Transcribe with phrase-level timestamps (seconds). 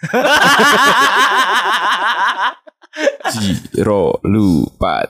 [3.36, 5.04] Jiro lupa.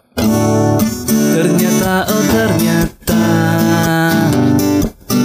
[1.30, 3.22] Ternyata oh ternyata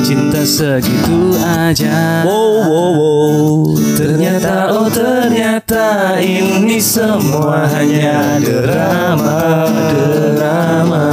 [0.05, 2.21] Cinta segitu aja.
[2.29, 3.73] Wow wow wow.
[3.97, 11.09] Ternyata oh ternyata Ini semua hanya drama Drama.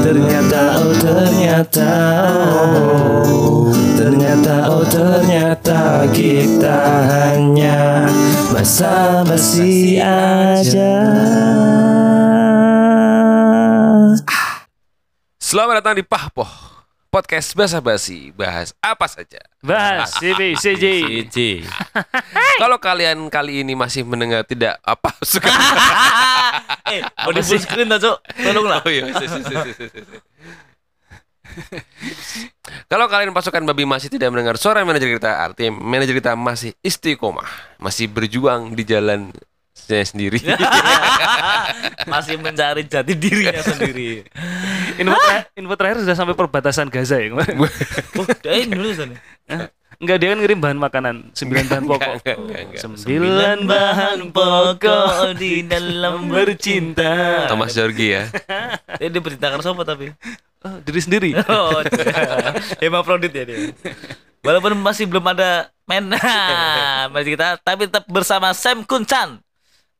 [0.00, 1.92] Ternyata oh ternyata
[3.28, 5.63] oh, Ternyata oh ternyata
[6.14, 6.78] Kita
[7.10, 8.06] hanya
[8.54, 10.94] Basa-basi aja.
[15.42, 16.46] Selamat datang di Pahpoh
[17.10, 19.42] Podcast Basa Basi Bahas apa saja?
[19.58, 20.84] Bahas CB CJ
[21.26, 21.38] CJ
[22.62, 25.50] Kalau kalian kali ini masih mendengar tidak apa suka
[26.94, 29.86] Eh mau di screen tak cok Tolong lah Oh iya si, si, si, si, si,
[29.90, 30.00] si.
[32.90, 37.46] Kalau kalian pasukan babi masih tidak mendengar suara manajer kita Artinya manajer kita masih istiqomah.
[37.78, 39.30] Masih berjuang di jalan
[39.74, 40.38] saya sendiri.
[42.12, 44.22] Masih mencari jati dirinya sendiri.
[45.02, 47.66] Info, terakhir, info terakhir sudah sampai perbatasan Gaza ya kemarin.
[48.14, 49.18] Oh dia nulis nih
[49.98, 52.14] Enggak dia kan ngirim bahan makanan, sembilan bahan pokok.
[52.14, 52.98] Enggak, enggak, enggak, enggak.
[53.02, 57.12] Sembilan bahan pokok di dalam bercinta.
[57.50, 58.22] Thomas Jorgi ya.
[59.02, 60.14] Eh dia berceritakan siapa tapi
[60.64, 61.30] Oh, diri sendiri.
[61.52, 61.84] Oh
[62.80, 63.76] Hemafrodit ya dia
[64.40, 66.04] Walaupun masih belum ada main
[67.12, 69.40] masih kita tapi tetap bersama Sam Kunchan.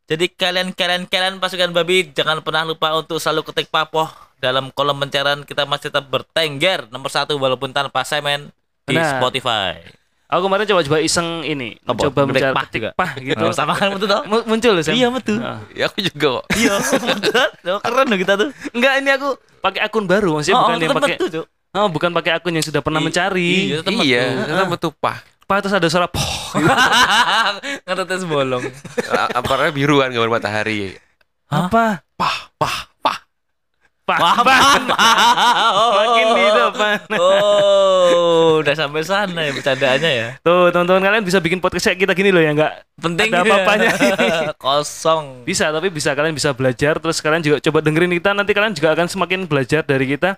[0.05, 4.05] Jadi kalian-kalian kalian pasukan babi jangan pernah lupa untuk selalu ketik papoh
[4.37, 8.53] dalam kolom pencarian kita masih tetap bertengger nomor satu walaupun tanpa semen
[8.85, 9.17] di Benar.
[9.17, 10.04] Spotify.
[10.35, 12.01] Aku kemarin coba-coba iseng ini, Apa?
[12.05, 12.91] coba mencari pah ketik juga?
[12.93, 13.39] pah gitu.
[13.41, 14.27] Oh, sama kan betul toh?
[14.27, 14.93] Mu- Muncul Sam.
[14.93, 15.39] Iya, betul.
[15.39, 15.63] Nah.
[15.71, 16.75] Ya aku juga kok Iya,
[17.15, 17.47] betul.
[17.69, 18.49] Oh, Keren loh kita tuh.
[18.71, 19.29] Enggak, ini aku
[19.61, 21.17] pakai akun baru, maksudnya bukan yang pakai.
[21.73, 23.51] Oh, bukan pakai akun yang sudah pernah I- mencari.
[23.65, 24.03] iya, betul.
[24.03, 26.27] Iya Karena betul pah Pah terus ada suara poh.
[26.57, 26.67] gitu.
[27.87, 28.65] Ngetetes bolong.
[29.31, 30.97] Aparnya biruan gambar matahari
[31.47, 32.01] Apa?
[32.15, 33.19] Pah pah pah
[34.05, 34.21] Pah.
[34.21, 34.61] Wah, pah.
[35.73, 36.99] oh, Makin di depan.
[37.17, 40.29] Oh, udah sampai sana ya bercandaannya ya.
[40.45, 43.45] Tuh, teman-teman kalian bisa bikin podcast kayak kita gini loh ya enggak Penting Ada ya.
[43.49, 43.91] apa-apanya.
[44.65, 45.49] Kosong.
[45.49, 48.93] Bisa, tapi bisa kalian bisa belajar terus kalian juga coba dengerin kita nanti kalian juga
[48.93, 50.37] akan semakin belajar dari kita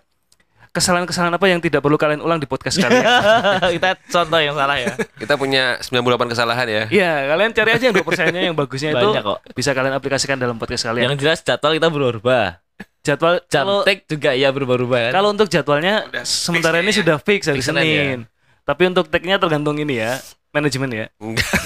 [0.76, 3.00] kesalahan-kesalahan apa yang tidak perlu kalian ulang di podcast kalian.
[3.80, 4.92] kita contoh yang salah ya.
[5.16, 5.96] Kita punya 98
[6.28, 9.38] kesalahan ya Iya, kalian cari aja yang 2 persennya yang bagusnya itu Banyak kok.
[9.56, 11.08] bisa kalian aplikasikan dalam podcast kalian.
[11.08, 12.60] Yang jelas jadwal kita berubah.
[13.00, 15.12] Jadwal Jam kalau take juga ya berubah-ubah kan.
[15.14, 17.00] kalau untuk jadwalnya Udah sementara ini ya.
[17.00, 18.18] sudah fix hari Senin Senin.
[18.66, 20.18] Tapi untuk tag-nya tergantung ini ya,
[20.50, 21.06] manajemen ya.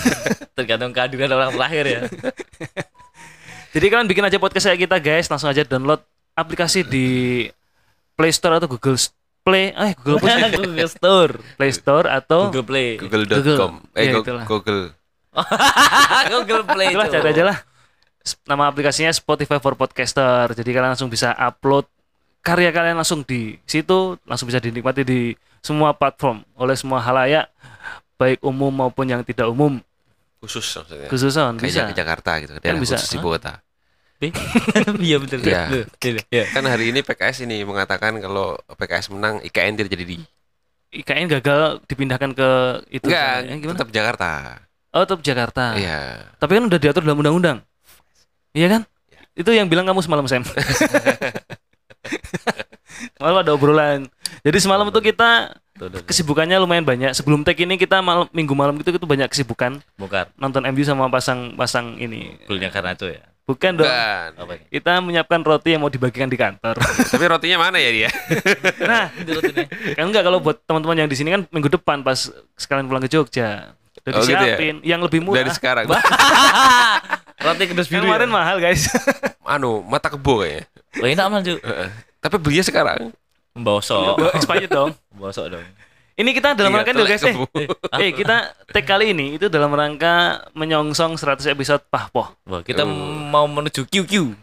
[0.57, 2.01] Tergantung kehadiran orang terakhir ya.
[3.75, 6.05] Jadi kalian bikin aja podcast kayak kita guys, langsung aja download
[6.35, 7.07] aplikasi di
[8.21, 9.01] Play Store atau Google
[9.41, 10.53] Play, eh Google sih?
[10.61, 14.45] Google Store, Play Store atau Google Play, Google.com Eh Iya, Go- itulah.
[14.45, 14.83] Google
[16.33, 16.93] Google Play.
[16.93, 17.59] Itulah cari aja lah.
[18.45, 20.53] Nama aplikasinya Spotify for Podcaster.
[20.53, 21.89] Jadi kalian langsung bisa upload
[22.41, 27.49] karya kalian langsung di situ, langsung bisa dinikmati di semua platform oleh semua halayak,
[28.17, 29.81] baik umum maupun yang tidak umum.
[30.37, 31.81] Khusus maksudnya Khususan Kayak bisa.
[31.85, 32.97] ke Jakarta gitu Daerah bisa.
[32.97, 33.61] khusus ibu kota
[35.01, 35.41] Iya betul.
[35.41, 35.65] Iya.
[35.71, 36.21] betul.
[36.29, 36.45] Iya.
[36.53, 40.17] Kan hari ini PKS ini mengatakan kalau PKS menang IKN tidak jadi di
[40.93, 42.49] IKN gagal dipindahkan ke
[42.91, 43.07] itu.
[43.07, 43.77] Enggak, Eh, gimana?
[43.79, 44.31] tetap Jakarta.
[44.91, 45.65] Oh, tetap Jakarta.
[45.75, 46.27] Iya.
[46.37, 47.63] Tapi kan udah diatur dalam undang-undang.
[48.53, 48.83] Iya kan?
[49.33, 50.43] Itu yang bilang kamu semalam Sam.
[53.17, 54.05] Malam ada obrolan.
[54.43, 55.57] Jadi semalam itu kita
[56.05, 57.15] kesibukannya lumayan banyak.
[57.15, 60.27] Sebelum tag ini kita malam minggu malam itu itu banyak kesibukan Bukan.
[60.37, 62.37] nonton MU sama pasang-pasang ini.
[62.45, 63.23] Kulnya karena itu ya.
[63.51, 63.91] Bukan dong.
[63.91, 64.29] Bukan.
[64.47, 64.57] Ini?
[64.71, 66.79] Kita menyiapkan roti yang mau dibagikan di kantor.
[67.13, 68.11] Tapi rotinya mana ya dia?
[68.91, 69.11] nah,
[69.99, 73.11] kan enggak kalau buat teman-teman yang di sini kan minggu depan pas sekalian pulang ke
[73.11, 73.75] Jogja.
[74.01, 74.55] Udah Oh, gitu ya?
[74.55, 75.43] disiapin yang lebih murah.
[75.43, 75.85] Dari sekarang.
[77.45, 78.07] Roti kedus Kan biru.
[78.07, 78.33] kemarin ya?
[78.33, 78.87] mahal guys.
[79.43, 80.65] anu, mata kebo kayaknya.
[80.95, 81.27] Oh, enak.
[81.59, 81.89] Heeh.
[82.23, 83.11] Tapi belinya sekarang.
[83.51, 84.31] Membosok.
[84.39, 84.95] Expired dong.
[85.11, 85.65] Membosok dong.
[86.21, 87.35] Ini kita dalam Iya, rangka dulu guys eh.
[87.97, 88.37] Eh kita
[88.69, 92.29] tag kali ini itu dalam rangka menyongsong 100 episode Pahpoh.
[92.45, 92.93] Wah, kita Oh.
[93.33, 94.37] mau menuju QQ.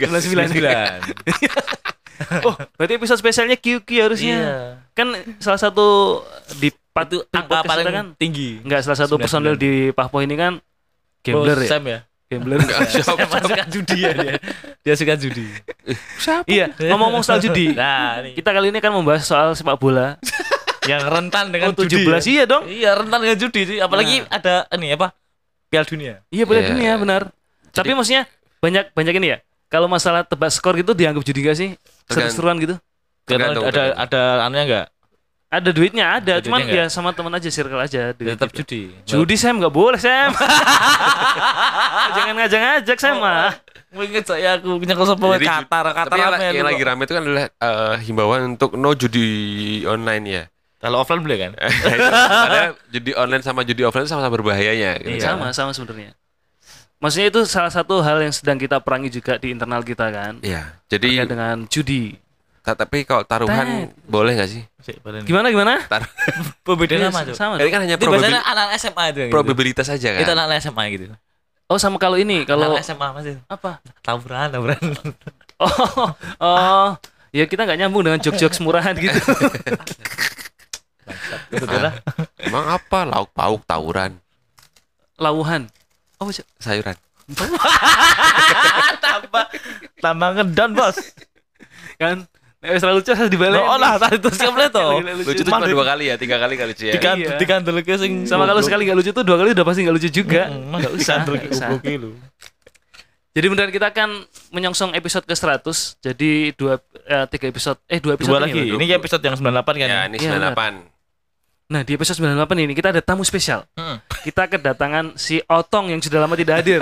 [0.00, 0.48] 99.
[2.44, 4.36] Oh, berarti episode spesialnya QQ harusnya.
[4.42, 4.56] Iya.
[4.90, 6.20] Kan salah satu
[6.58, 8.58] di pat, Itu di angka paling kan tinggi.
[8.58, 9.22] enggak salah satu 99.
[9.22, 10.58] personel di Pahpoh ini kan
[11.22, 11.70] gambler oh, ya.
[11.70, 12.00] Sam ya.
[12.28, 12.58] Gambler.
[12.90, 13.22] Siapa?
[13.22, 14.32] Sam suka judi ya dia.
[14.82, 15.46] Dia suka judi.
[16.50, 17.72] iya, ngomong-ngomong soal judi.
[17.72, 20.18] Nah, ini Kita kali ini kan membahas soal sepak bola.
[20.88, 22.08] yang rentan dengan Oh, 17 judi.
[22.08, 22.18] ya.
[22.24, 22.64] iya dong.
[22.64, 23.78] Iya, rentan dengan judi sih.
[23.78, 25.12] Apalagi ada ini apa?
[25.68, 26.14] Piala Dunia.
[26.28, 26.70] Iya, boleh Iya.
[26.72, 27.22] dunia benar.
[27.68, 28.24] Tapi maksudnya
[28.58, 29.38] banyak banyak ini ya.
[29.68, 31.70] Kalau masalah tebak skor gitu dianggap judi gak sih?
[32.06, 32.80] Seru-seruan gitu.
[33.22, 34.00] Tergantung, Tergantung, ada tergantung.
[34.00, 34.86] ada anunya enggak?
[35.48, 38.12] Ada duitnya ada, Ada cuman duitnya ya sama teman aja circle aja.
[38.12, 38.64] duit tetap gitu.
[38.64, 38.82] judi.
[39.04, 40.32] Judi Sam nggak boleh Sam.
[42.16, 43.52] Jangan ngajak-ngajak Sam mah.
[43.88, 47.94] Ingat saya aku sapa Jadi, Qatar, Qatar yang, yang lagi rame itu kan adalah eh,
[48.04, 49.24] himbauan untuk no judi
[49.84, 50.42] online ya.
[50.78, 51.52] Kalau offline boleh kan?
[52.46, 54.98] Karena judi online sama judi offline sama-sama berbahayanya.
[54.98, 55.34] Gitu Iya.
[55.34, 55.34] kan.
[55.34, 56.14] Sama sama sebenarnya.
[56.98, 60.38] Maksudnya itu salah satu hal yang sedang kita perangi juga di internal kita kan.
[60.38, 60.74] Iya.
[60.86, 62.02] Terkait Jadi, dengan judi.
[62.58, 64.62] ta- tapi kalau taruhan boleh nggak sih?
[65.24, 65.82] Gimana gimana?
[65.84, 66.04] Tar
[66.68, 67.34] Iya, nama tuh.
[67.34, 67.56] sama.
[67.56, 69.32] ini kan hanya probabil- anak SMA itu gitu.
[69.32, 70.20] probabilitas aja kan.
[70.20, 71.04] Itu anak SMA gitu.
[71.66, 73.40] Oh sama kalau ini kalau Anak SMA Mas itu.
[73.44, 73.82] apa?
[74.00, 74.78] Tawuran, tawuran.
[75.58, 76.88] Oh, oh,
[77.34, 79.18] ya kita nggak nyambung dengan jok-jok murahan gitu.
[81.50, 81.94] Betul lah.
[82.40, 83.04] Emang apa?
[83.04, 84.16] Lauk pauk tawuran
[85.18, 85.66] Lauhan.
[86.18, 86.94] Oh, sayuran.
[89.04, 89.44] tambah
[89.98, 90.96] tambah ngedon, Bos.
[91.98, 92.24] kan?
[92.58, 93.62] Nek wis lucu harus dibalik.
[93.62, 94.98] Oh lah, tadi terus kamu lihat tuh.
[94.98, 96.94] Lucu tuh cuma dua kali ya, tiga kali kali lucu ya.
[96.98, 97.38] Dikan Iya.
[97.38, 100.10] dikandel ke sing Sama kalau sekali nggak lucu tuh dua kali udah pasti nggak lucu
[100.10, 100.50] juga.
[100.50, 102.18] Enggak usah, lu.
[103.30, 106.02] Jadi beneran kita akan menyongsong episode ke 100.
[106.02, 108.60] Jadi dua eh, tiga episode eh dua episode Dua ini lagi.
[108.66, 108.78] loh.
[108.82, 109.86] Ini episode yang 98 kan?
[109.86, 110.97] Ya, ini Iya, 98.
[111.68, 113.68] Nah, di episode 98 ini kita ada tamu spesial.
[113.76, 114.00] Hmm.
[114.24, 116.80] Kita kedatangan si Otong yang sudah lama tidak hadir.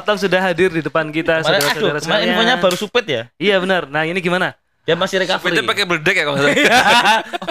[0.00, 2.32] Otong sudah hadir di depan kita, aduh, saudara-saudara sekalian.
[2.32, 3.22] infonya baru supet ya?
[3.36, 3.84] Iya benar.
[3.84, 4.56] Nah, ini gimana?
[4.88, 5.60] Dia masih recovery.
[5.60, 5.84] Sepeda pakai
[6.16, 6.56] ya kalau salah.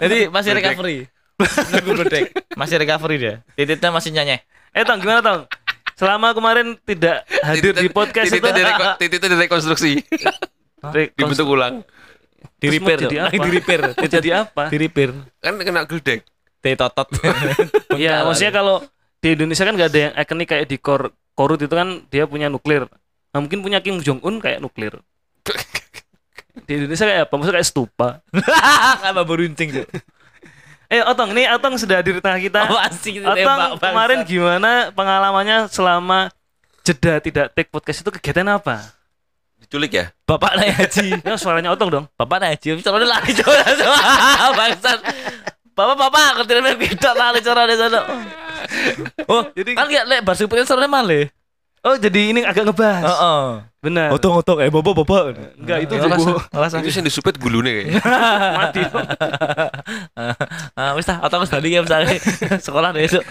[0.01, 0.97] Jadi masih recovery.
[1.69, 2.23] Nunggu berdek.
[2.57, 3.33] Masih recovery dia.
[3.53, 4.41] Titiknya masih nyanyi.
[4.73, 5.45] Eh, Tong, gimana, Tong?
[5.93, 10.01] Selama kemarin tidak hadir di podcast itu Titiknya direko- titiknya direkonstruksi.
[10.89, 11.85] Re- Dibentuk ulang.
[12.59, 12.99] Di repair.
[13.05, 13.31] Jadi apa?
[13.35, 13.81] di repair.
[14.15, 14.63] jadi apa?
[14.71, 15.09] Di repair.
[15.43, 16.23] Kan kena geledek.
[16.63, 17.07] Di totot.
[17.95, 18.83] Ya, maksudnya kalau
[19.23, 22.47] di Indonesia kan nggak ada yang ikonik kayak di Kor Korut itu kan dia punya
[22.47, 22.87] nuklir.
[23.31, 24.99] Nah, mungkin punya Kim Jong Un kayak nuklir.
[26.63, 27.33] Di Indonesia kayak apa?
[27.35, 28.09] Maksudnya kayak stupa.
[29.03, 29.87] Apa beruncing tuh?
[30.87, 32.59] Eh, Otong, ini Otong sudah hadir di tengah kita.
[32.71, 36.31] Oh, asik Otong tembak kemarin gimana pengalamannya selama
[36.85, 38.95] jeda tidak take podcast itu kegiatan apa?
[39.59, 40.05] Diculik ya?
[40.23, 41.07] Bapak naik haji.
[41.25, 42.05] Ya suaranya Otong dong.
[42.15, 42.81] Bapak naik haji.
[42.81, 43.55] Caranya lari coba.
[44.59, 44.99] Bangsat.
[45.75, 47.99] Bapak bapak nih kita lari cara di sana.
[49.27, 51.27] Oh, Jadi- kan lihat lek bar supirnya caranya malih.
[51.85, 53.05] Oh, jadi ini agak ngebahas.
[53.05, 53.45] Heeh.
[53.85, 54.09] Benar.
[54.09, 55.21] Otong otong eh bapak bapak.
[55.53, 58.01] Enggak, itu Ngelas- juga ngelas Itu yang disupet gulune kayaknya.
[58.57, 58.81] mati.
[60.73, 62.17] Ah, wis tah, otong wis balik ya misalnya
[62.57, 63.21] sekolah besok.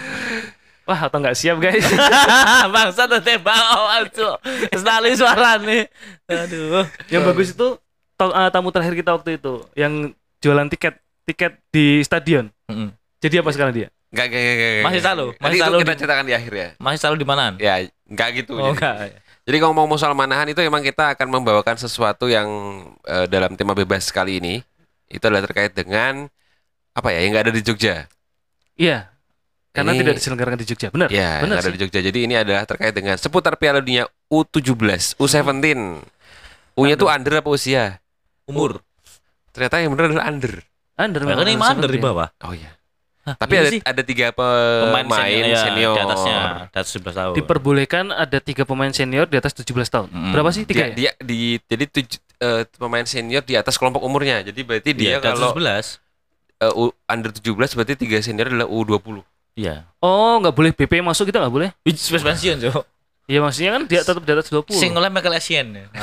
[0.85, 1.81] Wah, Otong nggak siap, guys.
[2.75, 4.37] Bangsa tuh tembak awal tuh.
[4.69, 5.89] Sekali suara nih.
[6.29, 6.85] Aduh.
[7.09, 7.81] yang bagus itu
[8.15, 12.53] to- eh, tamu terakhir kita waktu itu yang jualan tiket tiket di stadion.
[12.69, 12.93] Mm-mm.
[13.17, 13.87] Jadi apa sekarang dia?
[14.13, 14.85] Enggak, enggak, enggak, enggak.
[14.85, 16.69] Masih selalu, masih selalu kita di- ceritakan di akhir ya.
[16.77, 17.43] Masih selalu di mana?
[17.57, 18.53] Ya, enggak gitu.
[18.53, 18.73] Oh jadi.
[18.77, 18.95] enggak.
[19.45, 22.45] Jadi kalau mau soal manahan itu emang kita akan membawakan sesuatu yang
[23.03, 24.61] eh, dalam tema bebas kali ini
[25.09, 26.29] itu adalah terkait dengan
[26.93, 28.05] apa ya yang nggak ada di Jogja.
[28.77, 29.09] Iya.
[29.75, 30.87] Karena Ini- tidak diselenggarakan di Jogja.
[30.87, 31.09] Benar.
[31.11, 31.99] Ya, benar ada di Jogja.
[31.99, 35.99] Jadi ini adalah terkait dengan seputar Piala Dunia U17, U17.
[36.75, 37.99] U-nya tuh under apa usia?
[38.47, 38.79] Umur.
[39.51, 40.63] Ternyata yang benar adalah under.
[40.95, 42.31] Under Bahkan ini under di bawah.
[42.39, 42.71] Oh iya.
[43.25, 43.81] Hah, Tapi iya ada sih.
[43.81, 45.01] ada tiga pemain,
[45.41, 45.97] ya, senior.
[45.97, 46.37] di atasnya,
[46.69, 47.33] di atas 11 tahun.
[47.33, 50.13] Diperbolehkan ada tiga pemain senior di atas 17 tahun.
[50.13, 50.29] Mm.
[50.29, 50.61] Berapa sih?
[50.63, 51.17] Tiga Dia, ya?
[51.17, 54.45] dia di jadi tuj- eh, pemain senior di atas kelompok umurnya.
[54.45, 55.97] Jadi berarti dia Iya, di atas kalau 11.
[56.61, 59.25] eh, U- under 17 berarti tiga senior adalah U20.
[59.55, 59.87] Iya.
[60.03, 61.69] Oh, nggak boleh BP masuk kita nggak boleh?
[61.95, 62.83] Space pensiun, Cok.
[63.25, 64.69] Iya maksudnya kan dia tetap di atas 20.
[64.77, 65.67] Sing oleh Michael Essien.
[65.73, 65.85] ya.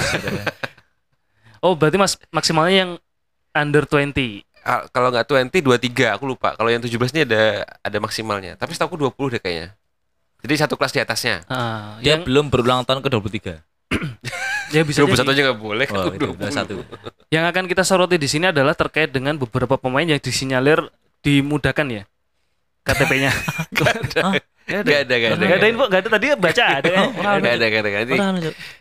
[1.62, 2.90] Oh, berarti mas maksimalnya yang
[3.54, 4.42] under 20.
[4.66, 6.58] Ah, kalau nggak 20 23 aku lupa.
[6.58, 8.58] Kalau yang 17 ini ada ada maksimalnya.
[8.58, 9.68] Tapi setahu aku 20 deh kayaknya.
[10.42, 11.46] Jadi satu kelas di atasnya.
[11.46, 13.62] Ah, Dia yang belum berulang tahun ke 23.
[14.74, 15.22] ya bisa 21 jadi.
[15.22, 15.86] aja nggak boleh.
[15.94, 16.50] Oh, aku itu 20.
[16.50, 16.74] satu.
[17.30, 20.82] Yang akan kita soroti di sini adalah terkait dengan beberapa pemain yang disinyalir
[21.22, 22.02] dimudahkan ya.
[22.82, 23.30] KTP-nya.
[24.62, 25.42] Gak ada, gak ada.
[25.42, 27.06] Gak ada info, gak ada tadi baca ada kan?
[27.42, 27.88] Gak ada, gak ada.
[27.98, 28.14] Nanti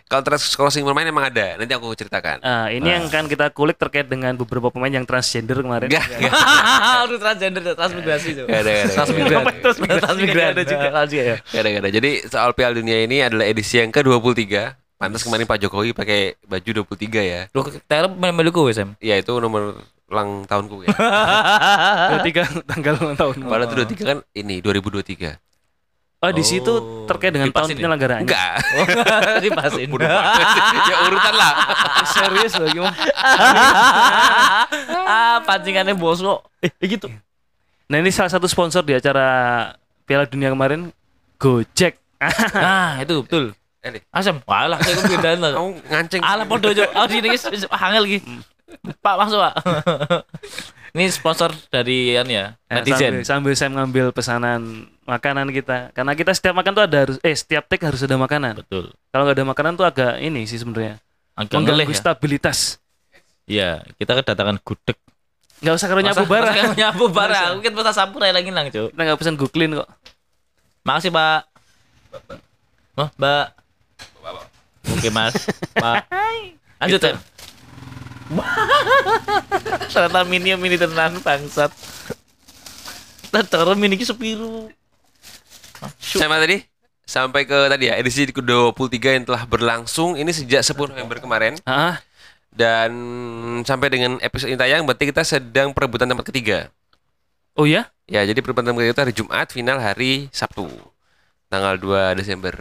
[0.06, 1.58] kalau trans crossing bermain emang ada.
[1.58, 2.38] Nanti aku ceritakan.
[2.46, 5.90] Ah, ini yang akan kita kulik terkait dengan beberapa pemain yang transgender kemarin.
[5.90, 6.32] Gak, gak,
[7.04, 8.46] Aduh transgender, transmigrasi Cok.
[8.46, 8.86] gak ada, gak ada.
[8.86, 10.02] Itu transmigrasi?
[10.06, 11.22] Transmigran Nggak ada juga.
[11.26, 11.36] Ya.
[11.42, 11.90] Gak ada, gak ada.
[11.90, 14.54] Jadi soal Piala Dunia ini adalah edisi yang ke-23.
[15.02, 17.42] Pantas kemarin Pak Jokowi pakai baju 23 ya.
[17.58, 18.94] Lu Taylor main milikku wes, Em.
[19.02, 19.82] Ya itu nomor
[20.12, 20.90] ulang tahunku ya.
[22.28, 23.36] Tiga tanggal ulang tahun.
[23.48, 25.40] Padahal itu 23 kan ini 2023.
[26.22, 28.22] Oh, di situ Oh, terkait dengan tahun dipasin ya?
[28.22, 28.54] Enggak.
[29.48, 29.90] Dipasin.
[29.90, 30.46] Udah banget.
[30.86, 31.52] ya urutan lah.
[32.14, 32.94] Serius loh gimana?
[35.10, 36.46] ah, pancingannya bosok.
[36.62, 37.10] Eh, gitu.
[37.90, 39.26] Nah, ini salah satu sponsor di acara
[40.06, 40.94] Piala Dunia kemarin
[41.42, 41.98] Gojek.
[42.54, 43.58] Nah, itu betul.
[43.82, 44.94] Eh, Asem, walah saya
[45.42, 45.58] lah.
[45.58, 46.22] kamu nganceng.
[46.22, 46.86] Alah podo jo.
[46.94, 48.20] Oh, sini guys, angel lagi.
[48.98, 49.56] Pak masuk, Pak.
[50.92, 53.24] Ini sponsor dari an ya, Ya, netizen.
[53.24, 54.62] sambil, sambil saya mengambil pesanan
[55.02, 58.60] makanan kita karena kita setiap makan tuh ada harus eh setiap take harus ada makanan
[58.60, 58.92] Betul.
[59.08, 61.00] kalau nggak ada makanan tuh agak ini sih sebenarnya
[61.34, 61.98] Agak ngeleh mengganggu ya.
[61.98, 62.60] stabilitas
[63.46, 64.96] Iya, kita kedatangan gudeg.
[65.60, 67.50] nggak usah karo nyapu barang masa nyapu barang.
[67.58, 68.88] Mungkin pesan samurai lagi lang, Cuk.
[68.90, 69.88] kita nggak pesan guklin kok
[70.82, 71.40] Makasih, Pak.
[72.94, 73.46] Oh, Mbak.
[74.92, 75.36] Oke, Mas.
[75.74, 76.04] Pak.
[76.82, 77.16] Lanjut, Tem.
[79.92, 81.72] Ternyata mini mini tenan bangsat.
[83.32, 84.68] Terus mini ki sepiru.
[86.00, 86.62] Sama tadi
[87.02, 92.00] sampai ke tadi ya edisi ke-23 yang telah berlangsung ini sejak 10 November kemarin ah
[92.48, 92.92] dan
[93.68, 96.72] sampai dengan episode ini tayang berarti kita sedang perebutan tempat ketiga.
[97.56, 100.68] oh ya Ya, jadi perebutan tempat ketiga itu hari Jumat, final hari Sabtu.
[101.48, 102.60] Tanggal 2 Desember.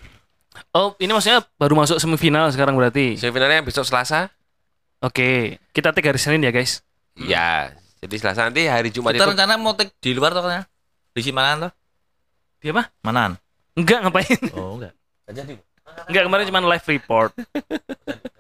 [0.75, 4.31] oh ini maksudnya baru masuk semifinal sekarang berarti Semifinalnya besok Selasa.
[5.01, 5.31] Oke
[5.71, 6.85] kita take hari Senin ya guys
[7.17, 10.65] Ya, jadi Selasa nanti hari Jumat Kita itu rencana mau take di luar toh kan?
[11.13, 11.73] Di Simanan toh?
[12.61, 13.37] dia apa Manan.
[13.73, 14.93] enggak ngapain Oh, enggak.
[16.07, 17.33] enggak kemarin cuma live report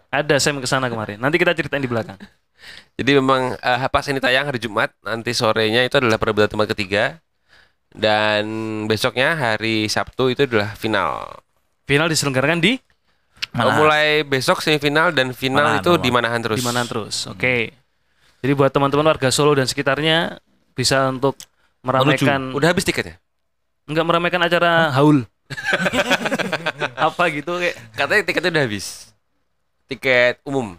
[0.09, 2.17] ada Sam ke sana kemarin nanti kita ceritain di belakang
[2.95, 7.17] Jadi memang eh, pas ini tayang hari Jumat, nanti sorenya itu adalah perebutan tempat ketiga.
[7.89, 8.45] Dan
[8.85, 11.41] besoknya hari Sabtu itu adalah final.
[11.89, 12.77] final diselenggarakan di
[13.53, 16.01] Oh, mulai besok semifinal dan final Manahan, itu Manahan.
[16.01, 16.59] di Manahan terus.
[16.59, 17.57] di mana terus oke
[18.41, 20.39] jadi buat teman-teman warga Solo dan sekitarnya
[20.73, 21.35] bisa untuk
[21.81, 23.19] meramaikan Udah habis tiketnya?
[23.85, 25.27] enggak meramaikan acara haul
[26.97, 28.87] apa gitu kayak Katanya tiketnya udah habis.
[29.87, 30.79] Tiket umum.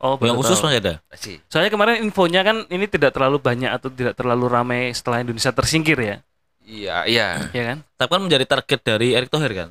[0.00, 0.94] oh Yang khusus masih ada.
[1.06, 1.36] Masih.
[1.46, 5.96] soalnya kemarin infonya kan ini tidak terlalu banyak atau tidak terlalu ramai setelah Indonesia tersingkir
[5.96, 6.16] ya
[6.64, 7.28] Iya, iya.
[7.52, 9.68] ya kan Tapi kan menjadi target dari Erick Thohir kan.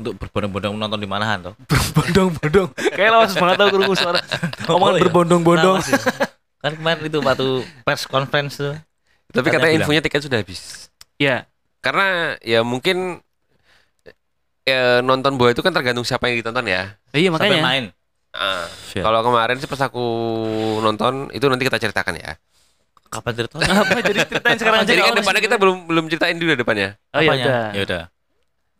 [0.00, 1.54] Untuk berbondong-bondong menonton di Manahan toh.
[1.70, 4.20] berbondong-bondong kayak lawas banget tau kerungu suara
[4.66, 5.00] omongan ya?
[5.04, 6.00] berbondong-bondong Nah,
[6.60, 7.48] kan kemarin itu waktu
[7.84, 8.76] press conference tuh.
[9.30, 9.80] Tapi Katanya katanya bilang.
[9.84, 10.60] infonya tiket sudah habis.
[11.16, 11.44] ya
[11.78, 13.20] Karena ya mungkin
[14.62, 16.96] ya, nonton bola itu kan tergantung siapa yang ditonton ya.
[17.12, 17.84] iya Sampai makanya main.
[18.30, 19.02] Ah, Siap.
[19.02, 20.04] Kalau kemarin sih pas aku
[20.78, 22.36] nonton itu nanti kita ceritakan ya.
[23.08, 23.58] Kapan cerita?
[23.58, 26.94] apa jadi ceritain sekarang aja Jadi kan depannya kita belum belum ceritain dulu depannya.
[27.10, 28.02] oh ya udah Ya udah.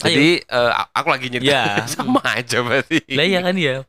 [0.00, 1.84] Jadi eh, aku lagi nyeritain Ya.
[1.94, 3.04] sama aja berarti.
[3.12, 3.84] Lah iya kan ya.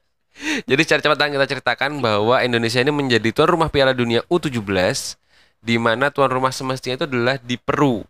[0.65, 4.59] Jadi secara cepat kita ceritakan bahwa Indonesia ini menjadi tuan rumah Piala Dunia U17
[5.61, 8.01] di mana tuan rumah semestinya itu adalah di Peru.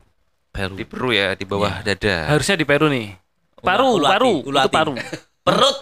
[0.51, 0.75] Peru.
[0.79, 2.27] Di Peru ya, di bawah dada.
[2.31, 3.15] harusnya di Peru nih
[3.62, 4.93] paru Ulu hati, paru ulu itu paru
[5.41, 5.77] Perut.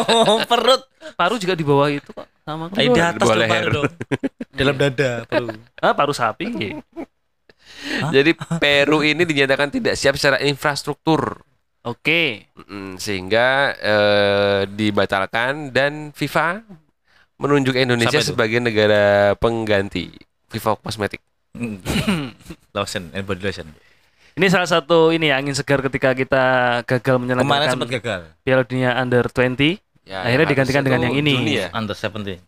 [0.50, 0.82] perut.
[1.12, 3.64] paru juga di bawah itu kok sama Ayo di atas bawah dong, leher.
[3.64, 3.84] Pak, dong.
[4.52, 5.48] Dalam dada, perlu.
[5.80, 6.44] ah paru sapi
[8.10, 11.40] Jadi Peru ini dinyatakan tidak siap secara infrastruktur.
[11.88, 12.22] Oke
[12.68, 16.60] Mm, sehingga eh, dibatalkan dan FIFA
[17.38, 20.10] menunjuk Indonesia sebagai negara pengganti
[20.52, 21.22] FIFA Kosmetik.
[22.76, 23.72] Lotion and body lotion.
[24.38, 26.44] Ini salah satu ini ya angin segar ketika kita
[26.86, 28.20] gagal Kemarin menyelenggarakan sempat gagal.
[28.46, 29.82] Piala Dunia Under 20.
[30.06, 31.32] Ya, Akhirnya yang digantikan dengan yang ini.
[31.34, 31.68] Juni ya.
[31.74, 32.38] Under 70.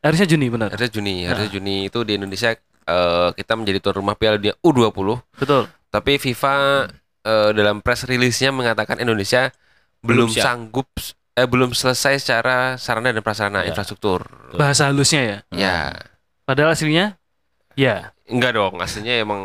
[0.00, 0.68] Harusnya Juni benar.
[0.72, 2.56] Harusnya Juni, harusnya Juni itu di Indonesia
[2.88, 5.20] eh, kita menjadi tuan rumah Piala Dunia U20.
[5.36, 5.68] Betul.
[5.92, 6.54] Tapi FIFA
[7.28, 9.52] eh, dalam press release-nya mengatakan Indonesia
[10.00, 10.44] belum, Belum siap.
[10.44, 10.88] sanggup
[11.34, 13.70] eh belum selesai secara sarana dan prasarana Ya.
[13.70, 14.26] infrastruktur.
[14.54, 15.38] Bahasa halusnya ya.
[15.52, 15.76] Ya,
[16.42, 17.14] Padahal aslinya
[17.74, 18.10] ya.
[18.24, 18.74] enggak dong.
[18.78, 19.42] Aslinya emang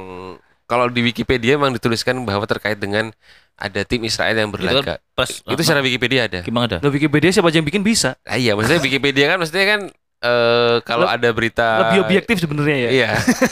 [0.64, 3.14] kalau di Wikipedia emang dituliskan bahwa terkait dengan
[3.54, 4.98] ada tim Israel yang Itu berlaga.
[4.98, 5.46] kan press.
[5.46, 6.42] Itu secara Wikipedia ada.
[6.42, 6.78] gimana ada?
[6.80, 8.18] Lo Wikipedia siapa aja yang bikin bisa.
[8.24, 9.82] Ah, iya, maksudnya Wikipedia kan maksudnya kan
[10.24, 12.90] eh kalau Leb- ada berita Lebih objektif sebenarnya ya.
[12.90, 13.10] Iya.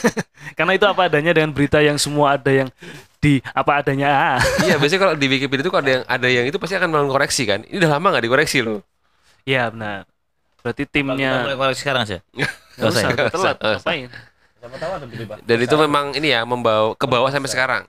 [0.58, 2.68] Karena itu apa adanya dengan berita yang semua ada yang
[3.22, 4.08] di apa adanya.
[4.10, 4.40] Ah.
[4.66, 7.12] iya, biasanya kalau di Wikipedia itu kalau ada yang ada yang itu pasti akan melakukan
[7.14, 7.62] koreksi kan.
[7.62, 8.82] Ini udah lama nggak dikoreksi loh.
[9.46, 10.10] Ya benar.
[10.62, 12.18] Berarti Kita mulai timnya koreksi sekarang aja.
[12.74, 13.56] nggak usah, Nggak udah telat.
[13.56, 13.70] usah.
[13.78, 14.08] Ngapain?
[14.62, 15.36] Siapa tahu ada berubah.
[15.42, 17.82] Dan itu memang ini ya membawa ke bawah sampai sekarang.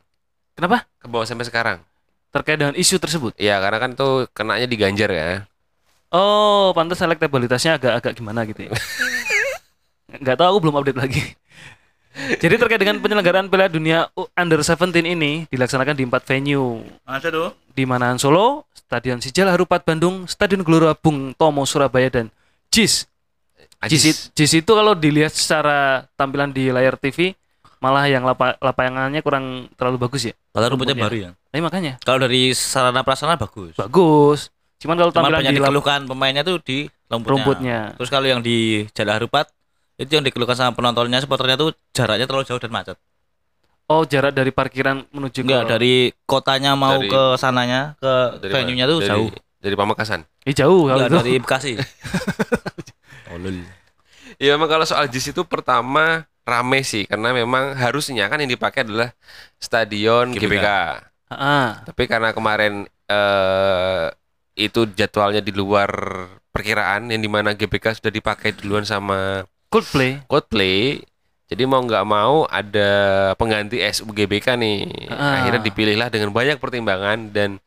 [0.53, 0.85] Kenapa?
[1.01, 1.77] Ke bawah sampai sekarang.
[2.33, 3.33] Terkait dengan isu tersebut.
[3.37, 5.45] Iya, karena kan tuh kenanya di Ganjar ya.
[6.13, 8.71] Oh, pantas elektabilitasnya agak-agak gimana gitu ya.
[10.21, 11.21] Nggak tahu, aku belum update lagi.
[12.13, 17.49] Jadi terkait dengan penyelenggaraan Piala Dunia Under 17 ini dilaksanakan di empat venue Ada tuh.
[17.67, 22.29] di Manahan Solo, Stadion Sijal Harupat Bandung, Stadion Gelora Bung Tomo Surabaya dan
[22.69, 23.09] JIS.
[23.83, 27.33] JIS, it- JIS itu kalau dilihat secara tampilan di layar TV
[27.77, 30.33] malah yang lapa, lapangannya kurang terlalu bagus ya.
[30.53, 31.29] Kalau rumputnya baru ya.
[31.49, 33.73] Tapi makanya Kalau dari sarana prasarana bagus.
[33.73, 34.47] bagus.
[34.77, 37.27] Cuman kalau Cuman tampilan di dikeluhkan pemainnya tuh di rumputnya.
[37.35, 37.79] rumputnya.
[37.97, 39.51] Terus kalau yang di Jalan Harupat
[40.03, 42.97] itu yang dikeluhkan sama penontonnya, supporternya tuh jaraknya terlalu jauh dan macet.
[43.91, 45.93] Oh, jarak dari parkiran menuju Enggak, ke dari
[46.23, 48.93] kotanya mau Dari- ke sananya, ke Dari venue-nya mana?
[48.95, 49.29] tuh Dari- jauh.
[49.63, 50.19] Dari Pamekasan.
[50.43, 51.17] Eh, jauh kalau Enggak, itu.
[51.19, 51.71] dari Bekasi.
[53.31, 53.37] oh.
[54.41, 58.83] Iya, memang kalau soal JIS itu pertama rame sih karena memang harusnya kan yang dipakai
[58.83, 59.15] adalah
[59.55, 60.59] stadion GBK.
[60.59, 60.67] GBK.
[61.31, 64.05] Ah, Tapi karena kemarin eh
[64.53, 65.89] itu jadwalnya di luar
[66.53, 70.21] perkiraan yang di mana GBK sudah dipakai duluan sama Coldplay.
[70.29, 71.01] Coldplay.
[71.49, 72.89] Jadi mau nggak mau ada
[73.33, 75.09] pengganti SUGBK nih.
[75.09, 75.41] Ah.
[75.41, 77.57] Akhirnya dipilihlah dengan banyak pertimbangan dan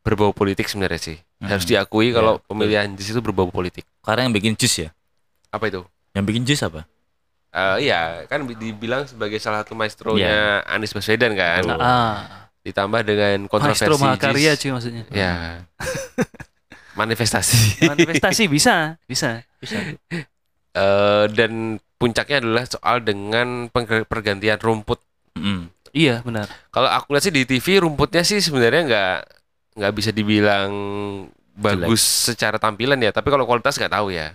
[0.00, 1.16] berbau politik sebenarnya sih.
[1.40, 1.72] Harus Hmm.
[1.76, 2.48] diakui Ya, kalau betul.
[2.52, 3.84] pemilihan JIS itu berbau politik.
[4.00, 4.92] Karena yang bikin jus ya.
[5.48, 5.80] Apa itu?
[6.12, 6.84] Yang bikin jus apa?
[7.54, 10.24] Eh iya, kan dibilang sebagai salah satu maestronya
[10.60, 10.68] Iya.
[10.68, 11.62] Anies Baswedan kan.
[11.76, 15.04] Ah, Ditambah dengan kontroversi Maestro Mahakarya cuy maksudnya.
[15.12, 15.32] Ya.
[16.98, 17.84] Manifestasi.
[17.84, 19.40] Manifestasi bisa, bisa.
[20.74, 23.70] Eh, dan puncaknya adalah soal dengan
[24.10, 24.98] pergantian rumput.
[25.38, 25.70] Mm.
[25.94, 26.50] Iya, benar.
[26.74, 29.16] Kalau aku lihat sih di TV rumputnya sih sebenarnya nggak
[29.78, 30.70] nggak bisa dibilang
[31.54, 33.14] bagus secara tampilan ya.
[33.14, 34.34] Tapi kalau kualitas nggak tahu ya.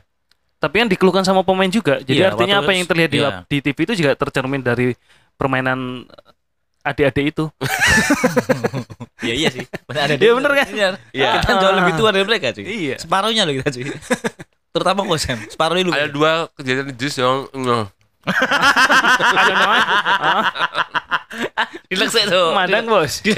[0.64, 2.00] Tapi yang dikeluhkan sama pemain juga.
[2.00, 3.44] Jadi Iya, artinya apa yang terlihat di, iya.
[3.48, 4.96] di TV itu juga tercermin dari
[5.36, 6.08] permainan
[6.84, 7.46] adik-adik itu.
[9.20, 9.68] Iya iya sih.
[9.84, 10.68] Benar ada Iya, bener kan?
[10.72, 10.90] Iya.
[11.12, 11.32] Iya.
[11.44, 12.64] Kita jauh lebih tua dari mereka cuy.
[12.64, 12.96] Iya.
[13.04, 13.84] Separuhnya loh kita cuy.
[14.80, 15.40] Terutama kok Sam.
[15.46, 15.92] Separuhnya lu.
[15.92, 17.86] Ada dua kejadian jus yang nggak.
[19.30, 19.54] Ada
[21.90, 22.48] Relax ya tuh.
[22.54, 23.14] Madang, Bos.
[23.22, 23.36] Ya.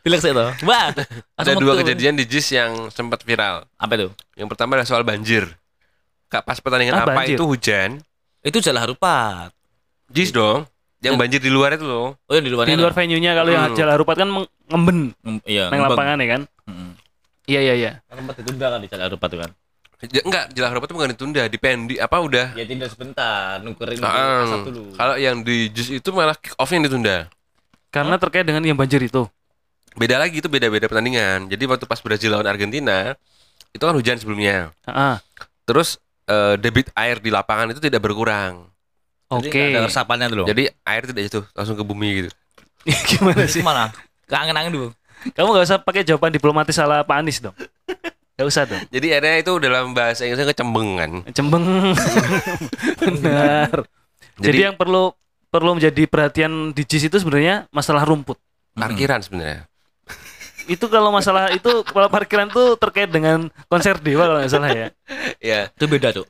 [0.00, 0.50] Relax ya tuh.
[0.64, 0.90] Wah.
[1.36, 3.66] Ada dua kejadian di JIS yang sempat viral.
[3.76, 4.08] Apa itu?
[4.34, 5.46] Yang pertama adalah soal banjir.
[6.26, 7.34] Kak pas pertandingan Ah, apa banjir.
[7.34, 7.98] itu hujan.
[8.40, 9.50] Itu jalan harupat.
[10.08, 10.66] JIS dong.
[11.00, 11.18] Yang Ya.
[11.18, 12.14] banjir di luar itu loh.
[12.20, 12.70] Oh yang di luarnya.
[12.70, 13.76] Di luar venue-nya kalau yang Hmm.
[13.76, 14.28] Jalan Harupat kan
[14.68, 15.64] ngemben Mm, Iya.
[15.72, 16.42] nang lapangan ya kan.
[16.68, 16.90] Mm-mm.
[17.48, 17.90] Iya, iya, iya.
[18.06, 19.50] Sempat ditunda kan di jalan harupat tuh kan.
[20.00, 22.46] Ja- enggak, jalan harapan itu bukan ditunda, dipendi apa udah.
[22.56, 24.96] Ya tinggal sebentar, nukerin Ah, asap dulu.
[24.96, 27.28] kalau yang di JIS itu malah kick off yang ditunda.
[27.92, 29.28] Karena terkait dengan yang banjir itu.
[29.98, 31.50] Beda lagi itu beda-beda pertandingan.
[31.52, 33.12] Jadi waktu pas Brazil lawan Argentina
[33.70, 34.72] itu kan hujan sebelumnya.
[34.88, 35.20] Ah,
[35.68, 38.70] Terus eh, debit air di lapangan itu tidak berkurang.
[39.28, 39.50] Oke.
[39.52, 40.44] Jadi Ada resapannya dulu.
[40.48, 42.30] Jadi air tidak jatuh langsung ke bumi gitu.
[43.10, 43.60] Gimana sih?
[43.60, 43.92] Gimana?
[44.24, 44.88] Ke angin-angin dulu.
[45.36, 47.52] Kamu gak usah pakai jawaban diplomatis ala Pak Anies dong.
[48.40, 48.80] Gak usah dong.
[48.88, 51.28] Jadi airnya itu dalam bahasa Inggrisnya kecembengan.
[51.36, 51.92] Cembeng.
[53.04, 53.84] Benar.
[54.40, 55.12] Jadi, Jadi, yang perlu
[55.52, 58.40] perlu menjadi perhatian di JIS itu sebenarnya masalah rumput.
[58.72, 59.68] parkiran sebenarnya.
[60.72, 64.86] Itu kalau masalah itu kalau parkiran tuh terkait dengan konser Dewa kalau nggak salah ya.
[65.42, 66.24] Ya, Itu beda tuh.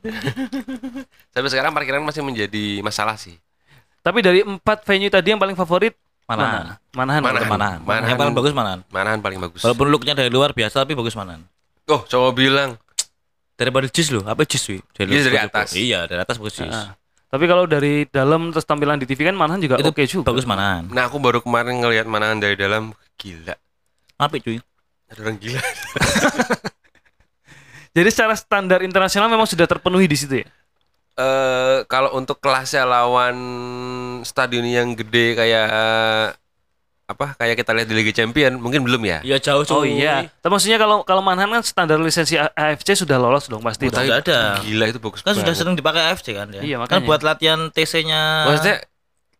[1.31, 3.37] sampai sekarang parkiran masih menjadi masalah sih.
[4.01, 5.93] Tapi dari empat venue tadi yang paling favorit
[6.25, 6.41] Mana?
[6.41, 6.73] mana?
[6.97, 7.21] Manahan.
[7.21, 7.47] Manahan.
[7.47, 7.79] Manahan.
[7.85, 8.09] Manahan.
[8.09, 8.79] Yang paling bagus manahan.
[8.89, 9.61] Manahan paling bagus.
[9.61, 11.45] Walaupun looknya dari luar biasa tapi bagus manahan.
[11.91, 12.79] Oh, coba bilang
[13.59, 14.25] Daripada jis loh.
[14.25, 14.79] Apa jis wi?
[14.95, 15.69] Jis dari bagus, atas.
[15.77, 16.73] Iya dari atas bagus jis.
[16.73, 16.97] Ah.
[17.31, 20.33] Tapi kalau dari dalam terus tampilan di TV kan Manahan juga Itu oke juga.
[20.33, 20.89] Bagus manahan.
[20.91, 23.55] Nah, aku baru kemarin ngelihat Manahan dari dalam gila.
[24.17, 24.59] Apa cuy?
[25.13, 25.61] Ada orang gila.
[27.95, 30.47] Jadi secara standar internasional memang sudah terpenuhi di situ ya.
[31.21, 33.37] Eh kalau untuk kelasnya lawan
[34.25, 35.69] stadion yang gede kayak
[37.11, 39.19] apa kayak kita lihat di Liga Champion mungkin belum ya.
[39.21, 40.27] Ya jauh Oh iya.
[40.33, 43.85] Tapi maksudnya kalau kalau Manahan kan standar lisensi AFC sudah lolos dong pasti.
[43.85, 44.01] Oh, dong.
[44.01, 44.39] Sudah ada.
[44.59, 46.61] Gila itu bagus Kan sudah sering dipakai AFC kan ya.
[46.61, 47.05] Iya, Kan makanya.
[47.05, 48.77] buat latihan TC-nya Maksudnya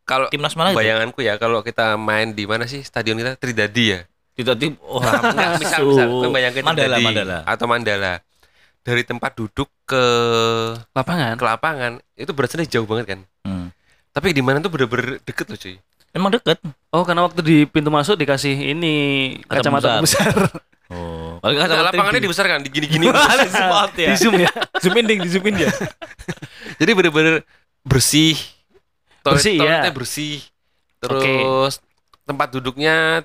[0.04, 0.78] kalau timnas mana itu?
[0.78, 4.00] bayanganku ya kalau kita main di mana sih stadion kita Tridadi ya.
[4.32, 4.74] Tidak tim.
[4.82, 7.38] Oh, Enggak, misal, misal kan bayangin Mandala, Tridadi Mandala.
[7.44, 8.14] atau Mandala.
[8.82, 10.04] Dari tempat duduk ke
[10.92, 11.36] Lapangan.
[11.36, 13.20] ke lapangan itu berasanya jauh banget kan.
[13.44, 13.68] Hmm.
[14.10, 15.78] Tapi di mana tuh bener-bener deket loh cuy.
[16.12, 16.60] Emang deket.
[16.91, 18.93] Oh, karena waktu di pintu masuk dikasih ini
[19.47, 20.34] Kacamata kacamata besar.
[20.91, 21.39] Oh.
[21.39, 23.08] Kalau Nah, kata lapangannya dibesarkan, digini-gini.
[23.95, 24.12] Ya.
[24.12, 24.52] Di zoom ya.
[24.84, 25.71] zoom in ding, di zoom in ya.
[26.84, 27.47] Jadi bener-bener
[27.88, 28.36] bersih.
[29.24, 29.88] Toilet, Bersih, iya.
[29.88, 30.36] toiletnya bersih.
[31.00, 31.80] Terus
[32.28, 33.24] tempat duduknya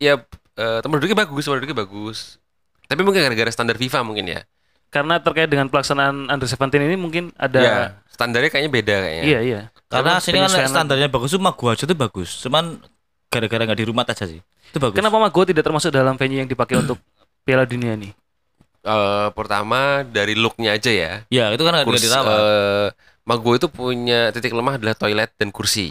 [0.00, 0.24] ya
[0.56, 2.40] eh, tempat duduknya bagus, tempat duduknya bagus.
[2.88, 4.40] Tapi mungkin gara-gara standar FIFA mungkin ya.
[4.88, 7.76] Karena terkait dengan pelaksanaan under 17 ini mungkin ada Ya,
[8.16, 9.24] standarnya kayaknya beda kayaknya.
[9.28, 9.60] Iya, iya.
[9.86, 12.40] Karena Karena sini kan standarnya bagus, cuma gua aja tuh bagus.
[12.40, 12.80] Cuman
[13.28, 14.40] gara-gara nggak di rumah aja sih.
[14.72, 14.96] Itu bagus.
[14.96, 16.96] Kenapa Mago tidak termasuk dalam venue yang dipakai untuk
[17.44, 18.10] Piala Dunia ini?
[18.80, 21.12] Eh, pertama dari looknya aja ya.
[21.26, 22.38] Ya, itu kan nggak dirawat.
[22.38, 22.88] eh,
[23.26, 25.90] Mago itu punya titik lemah adalah toilet dan kursi.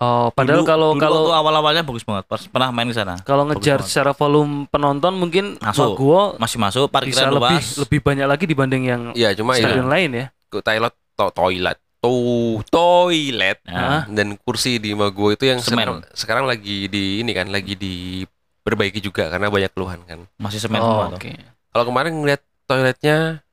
[0.00, 2.24] Oh, padahal Dulu- kalau dulu kalau waktu awal-awalnya bagus banget.
[2.24, 3.20] Pas pernah main di sana.
[3.20, 3.90] kalau bagus ngejar banget.
[3.92, 5.92] secara volume penonton mungkin Masuk.
[5.92, 7.66] Mago Masih masuk, bisa parkiran lebih luas.
[7.84, 10.26] lebih banyak lagi dibanding yang Ya, cuma stadion itu lain ya.
[10.48, 15.76] toilet to- toilet to- toilet Nah, dan kursi di Mago itu yang Semen.
[15.76, 20.24] sekarang, sekarang lagi di ini kan lagi diperbaiki juga karena banyak keluhan kan.
[20.36, 21.28] masih semen Oh, oke.
[21.70, 23.44] Kalau kemarin ngeliat toiletnya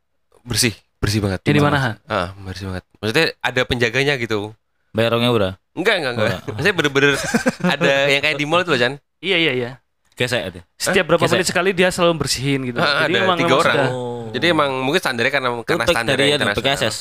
[0.42, 1.44] bersih, bersih banget.
[1.44, 2.00] Ini mana?
[2.08, 2.88] Ah, bersih banget.
[2.98, 4.56] Maksudnya ada penjaganya gitu.
[4.90, 5.52] Bayar orangnya udah.
[5.76, 6.32] Enggak, enggak, enggak.
[6.32, 6.48] Oh.
[6.50, 7.12] Maksudnya bener-bener
[7.62, 8.94] ada yang kayak di mall itu loh, Chan.
[9.20, 9.72] Iya, iya, iya.
[10.18, 10.62] Gesek ada.
[10.74, 11.38] Setiap berapa Gesek.
[11.38, 12.82] menit sekali dia selalu bersihin gitu.
[12.82, 13.76] Ah, Jadi ada memang, tiga memang orang.
[13.76, 14.26] sudah Oh.
[14.34, 16.56] Jadi emang mungkin standarnya karena karena standar dari.
[16.58, 16.96] PKSS.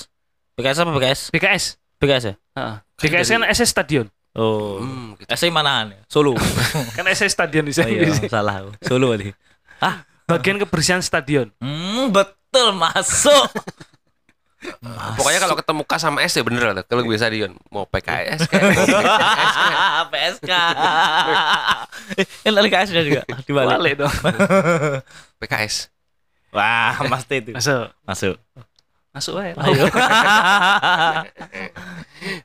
[0.56, 1.20] PKS apa PKS?
[1.30, 1.64] BKS.
[1.96, 2.34] PKS ya?
[2.56, 2.76] Heeh.
[2.96, 4.06] DKS kan SS Stadion.
[4.32, 4.80] Oh.
[4.80, 5.28] Hmm, gitu.
[5.30, 6.00] SI manaan ya?
[6.08, 6.36] Solo.
[6.96, 8.04] Kan SS Stadion di Oh, sini.
[8.04, 8.70] iya, salah aku.
[8.84, 9.32] Solo tadi.
[9.80, 11.48] Ah, Bagian kebersihan stadion.
[11.56, 13.48] hmm, betul masuk.
[15.16, 16.82] Pokoknya kalau ketemu K sama S ya bener lah.
[16.82, 18.76] Kalau biasa Dion mau PKS kayak
[20.12, 20.50] PSK.
[22.18, 23.72] Eh, Kan LKS sudah juga dibalik.
[23.72, 24.14] Balik dong.
[25.38, 25.88] PKS.
[26.50, 27.50] Wah, pasti itu.
[27.54, 27.88] Masuk.
[28.02, 28.36] Masuk.
[29.16, 29.56] Masuk aja.
[29.56, 29.88] Ayo.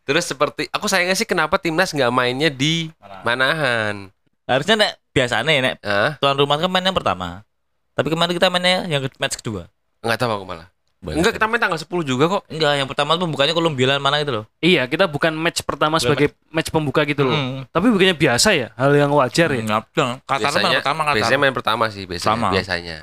[0.08, 2.88] Terus seperti aku sayangnya sih kenapa timnas nggak mainnya di
[3.28, 4.08] Manahan?
[4.48, 7.44] Harusnya nek biasanya nek Ah, tuan rumah kan main yang pertama.
[7.92, 9.68] Tapi kemarin kita mainnya yang match kedua.
[10.02, 10.72] nggak tahu aku malah.
[11.02, 12.44] Enggak kita main tanggal 10 juga kok.
[12.46, 14.46] Enggak, yang pertama tuh pembukanya Kolombia mana gitu loh.
[14.62, 17.34] Iya, kita bukan match pertama sebagai match pembuka gitu loh.
[17.34, 17.66] Hmm.
[17.74, 19.66] Tapi bukannya biasa ya, hal yang wajar ya.
[19.66, 19.90] Enggak,
[20.30, 21.16] Qatar main pertama Qatar.
[21.18, 22.54] biasanya main pertama sih biasanya.
[22.54, 22.98] Biasanya.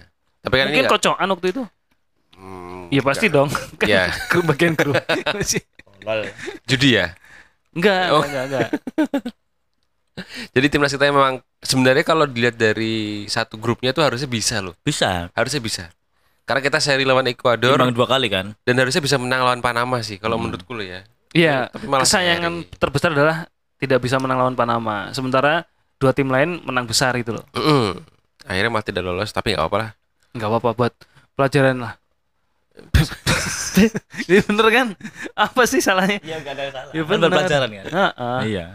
[0.47, 1.63] Tapi kan Mungkin ini kocokan waktu itu.
[2.39, 3.35] Hmm, Iya pasti nggak.
[3.35, 3.49] dong.
[3.81, 4.03] Kan Iya.
[4.29, 4.95] grup bagian grup.
[6.69, 7.13] Judi ya.
[7.71, 8.23] enggak, Oh.
[8.23, 8.69] enggak, enggak.
[10.51, 14.75] Jadi timnas kita memang sebenarnya kalau dilihat dari satu grupnya tuh harusnya bisa loh.
[14.81, 15.31] Bisa.
[15.31, 15.85] Harusnya bisa.
[16.43, 18.57] Karena kita seri lawan Ekuador Imbang dua kali kan.
[18.59, 20.49] dan harusnya bisa menang lawan Panama sih kalau Hmm.
[20.49, 21.05] menurutku loh ya.
[21.31, 22.79] Iya, kesayangan seri.
[22.79, 23.47] terbesar adalah
[23.77, 25.13] tidak bisa menang lawan Panama.
[25.13, 27.45] Sementara dua tim lain menang besar itu loh.
[27.53, 28.01] Mm-mm.
[28.43, 29.91] Akhirnya malah tidak lolos tapi nggak apa-apa lah.
[30.33, 30.93] Enggak apa-apa buat
[31.37, 31.95] pelajaran lah.
[34.25, 34.87] Ini bener kan?
[35.33, 36.19] Apa sih salahnya?
[36.21, 36.91] Iya, enggak ada salah.
[36.91, 37.29] Ya Kan benar.
[37.31, 37.85] pelajaran kan.
[37.87, 38.39] Heeh.
[38.49, 38.67] Iya.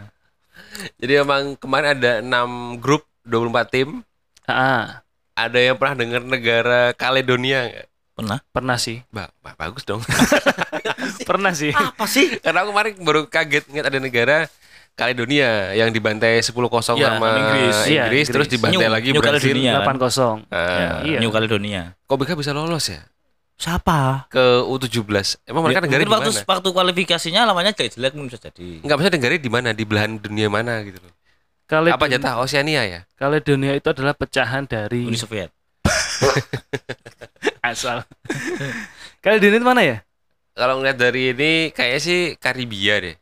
[0.96, 2.30] Jadi emang kemarin ada 6
[2.78, 3.88] grup 24 tim.
[4.44, 4.82] Heeh.
[5.34, 7.86] Ada yang pernah dengar negara Kaledonia nggak?
[8.14, 8.38] Pernah?
[8.48, 9.02] Pernah sih.
[9.10, 9.98] Bah, bah, bagus dong.
[11.28, 11.74] Pernah sih.
[11.74, 12.38] Apa sih?
[12.38, 14.36] Karena aku kemarin baru kaget ingat ada negara
[14.94, 16.54] Kaledonia yang dibantai 10-0
[16.94, 17.76] Iya, sama Inggris.
[17.90, 18.54] Iya, Inggris, terus Inggris.
[18.54, 19.34] dibantai New- lagi New kan?
[19.82, 20.46] 8-0.
[20.48, 21.18] Ah, Iya.
[21.18, 21.82] New Caledonia.
[22.06, 23.02] Kok BK bisa lolos ya
[23.54, 24.26] Siapa?
[24.28, 24.98] ke U17?
[25.46, 26.42] Emang mereka Ya, negara di waktu mana?
[26.44, 28.82] waktu kualifikasinya lamanya jelek-jelek mungkin bisa jadi.
[28.82, 29.68] Enggak maksudnya negara di mana?
[29.70, 31.14] Di belahan dunia mana gitu loh.
[31.64, 33.00] Kaledonia, Apa jatah Oceania ya?
[33.16, 35.48] Kaledonia itu adalah pecahan dari Uni Soviet.
[37.70, 38.04] asal.
[39.24, 39.96] Kaledonia itu mana ya?
[40.54, 43.16] Kalau ngeliat dari ini kayaknya sih Karibia deh.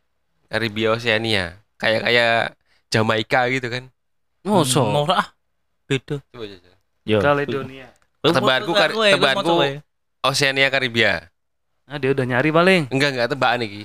[0.49, 1.61] Karibia Oceania.
[1.79, 2.35] Kayak kayak
[2.91, 3.83] Jamaika gitu kan.
[4.43, 4.83] Moso.
[4.85, 5.27] Hmm, Norak ah.
[5.87, 6.19] Beda.
[6.29, 7.87] Coba aja.
[8.23, 9.53] Tebaanku kar- tebaanku
[10.23, 11.27] Oceania Karibia.
[11.83, 12.81] Nah, dia udah nyari paling.
[12.89, 13.83] Enggak enggak tebaan nih.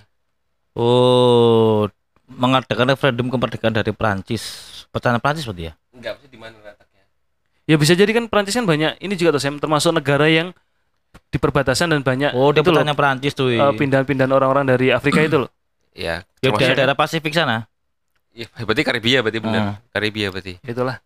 [0.73, 1.91] Oh,
[2.31, 4.43] mengadakan referendum kemerdekaan dari Prancis.
[4.89, 5.73] Pertahanan Prancis berarti ya?
[5.91, 7.03] Enggak, maksudnya di mana letaknya?
[7.67, 10.55] Ya bisa jadi kan Prancis kan banyak ini juga tuh Sam, termasuk negara yang
[11.29, 13.51] di perbatasan dan banyak Oh, dia pertahanan Prancis tuh.
[13.51, 15.51] eh, pindahan-pindahan orang-orang dari Afrika itu loh.
[15.99, 17.67] Ya, Ya termasuk- daerah-daerah Pasifik sana.
[18.31, 19.59] Iya, berarti Karibia berarti benar.
[19.59, 19.75] Ah.
[19.91, 20.63] Karibia berarti.
[20.63, 21.03] Itulah.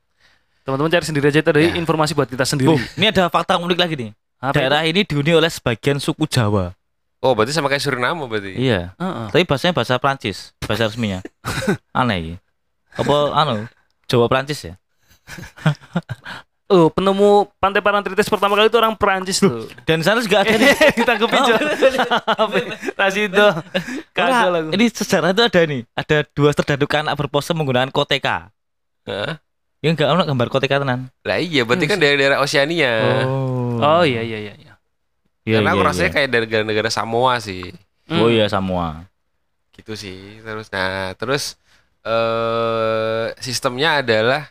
[0.62, 1.80] Teman-teman cari sendiri aja itu dari Ya.
[1.80, 2.76] informasi buat kita Oh, sendiri.
[2.92, 4.10] ini ada fakta unik lagi nih.
[4.42, 4.58] Apa itu?
[4.58, 6.74] Daerah ini dihuni oleh sebagian suku Jawa.
[7.22, 8.58] Oh, berarti sama kayak Suriname berarti.
[8.58, 8.90] Iya.
[8.98, 9.26] Heeh.
[9.30, 11.22] Tapi bahasanya bahasa Prancis, bahasa resminya.
[11.94, 12.36] Aneh ya.
[12.98, 13.70] Apa anu?
[14.10, 14.74] Jawa Prancis ya?
[16.66, 19.70] Oh, penemu pantai Parantritis pertama kali itu orang Perancis tuh.
[19.86, 20.74] Dan sana juga ada nih.
[20.98, 22.48] Ditangkepin Oh.
[23.12, 23.46] Itu.
[24.10, 24.68] Kagak lagu.
[24.74, 25.80] Ini sejarah itu ada nih.
[25.94, 28.50] Ada dua terdaduk anak berpose menggunakan koteka.
[29.06, 29.38] Hah?
[29.78, 31.06] Ya enggak ono gambar koteka tenan.
[31.22, 32.92] Lah iya, berarti kan daerah-daerah Oceania.
[33.30, 33.61] Oh
[34.02, 34.54] iya iya iya.
[34.56, 34.74] iya.
[35.42, 36.14] Iya, Karena aku iya, rasanya iya.
[36.14, 37.62] kayak dari negara-negara Samoa sih.
[38.08, 38.30] Oh Hmm.
[38.30, 39.06] iya semua.
[39.70, 40.38] Gitu sih.
[40.38, 41.58] Terus nah, terus
[42.02, 44.50] eh sistemnya adalah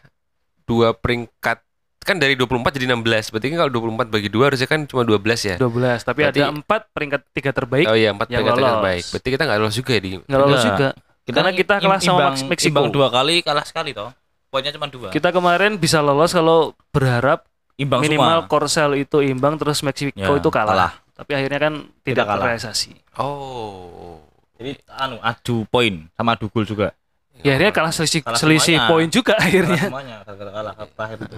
[0.63, 1.59] dua peringkat
[2.01, 3.29] kan dari 24 jadi 16.
[3.29, 5.55] Berarti kan kalau 24 bagi dua harusnya kan cuma 12 ya.
[5.55, 8.71] 12, tapi Berarti- ada empat peringkat tiga terbaik Oh iya, empat yang peringkat lolos.
[8.73, 9.03] terbaik.
[9.07, 10.71] Berarti kita nggak lolos juga ya di nggak lolos Enggak.
[10.73, 10.89] juga.
[11.31, 12.69] Karena kita im- kalah sama imbang, Mex- Meksiko.
[12.73, 14.09] Imbang dua kali, kalah sekali toh.
[14.49, 15.07] Poinnya cuma dua.
[15.09, 18.49] Kita kemarin bisa lolos kalau berharap Imbang minimal semua.
[18.49, 20.69] Korsel itu imbang terus Meksiko Ya, itu kalah.
[20.69, 20.91] kalah.
[21.13, 22.39] Tapi akhirnya kan tidak, Tidak kalah.
[22.41, 22.91] terrealisasi.
[23.17, 24.21] Oh.
[24.55, 26.93] Ini anu adu poin sama adu gol juga.
[27.41, 28.89] Ya akhirnya kalah selisih Kalah selisih semuanya.
[28.89, 29.81] poin juga Kalah akhirnya.
[29.83, 31.37] semuanya gara-gara kalah terakhir itu.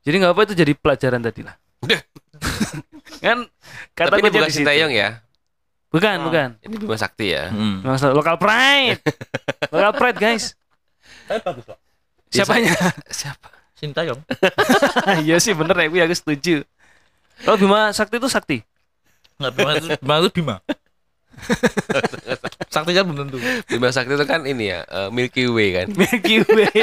[0.00, 1.56] Jadi nggak apa itu jadi pelajaran tadi lah.
[3.18, 3.38] kan
[3.92, 4.48] kata Tapi ini bukan.
[4.48, 5.08] Sintayong ya.
[5.88, 6.24] Bukan, Ah.
[6.24, 6.48] bukan.
[6.62, 7.48] Ini Bima Sakti ya.
[7.48, 7.80] Hmm.
[8.12, 9.00] Local pride.
[9.72, 10.52] Local pride, guys.
[11.24, 11.78] Tapi bagus loh.
[12.28, 12.76] Siapanya?
[13.08, 13.48] Siapa?
[13.78, 14.20] Sintayong.
[15.24, 16.66] Iya sih bener ya, aku setuju.
[17.40, 18.58] Kalau Bima Sakti itu sakti.
[19.38, 20.56] Enggak Bima itu Bima itu Bima.
[22.68, 23.38] Sakti kan belum tentu.
[23.70, 25.86] Bima Sakti itu kan ini ya, eh, Milky Way kan.
[25.94, 26.74] Milky Way.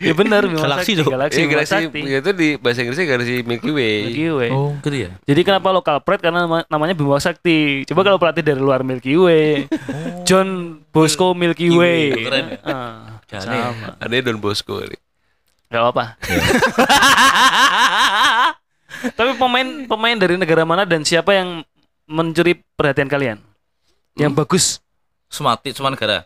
[0.00, 1.00] ya benar Bima Galaksi Sakti.
[1.04, 1.06] tuh.
[1.06, 2.00] Galaksi, Bima galaksi Sakti.
[2.00, 3.96] itu di bahasa Inggrisnya galaksi Milky Way.
[4.08, 4.50] Milky Way.
[4.50, 5.10] Oh, gitu ya.
[5.22, 7.84] Jadi kenapa local pride karena nama- namanya Bima Sakti.
[7.84, 9.68] Coba kalau pelatih dari luar Milky Way.
[10.24, 12.24] John Bosco Milky Way.
[12.24, 12.58] Keren ya.
[12.64, 13.88] Ah, Jangan sama.
[13.98, 14.80] Ada Don Bosco.
[14.80, 14.96] ini.
[15.68, 16.04] Gak apa.
[19.14, 21.60] Tapi pemain pemain dari negara mana dan siapa yang
[22.04, 23.38] mencuri perhatian kalian?
[24.14, 24.78] yang bagus.
[25.26, 26.22] Semua ti- semua negara.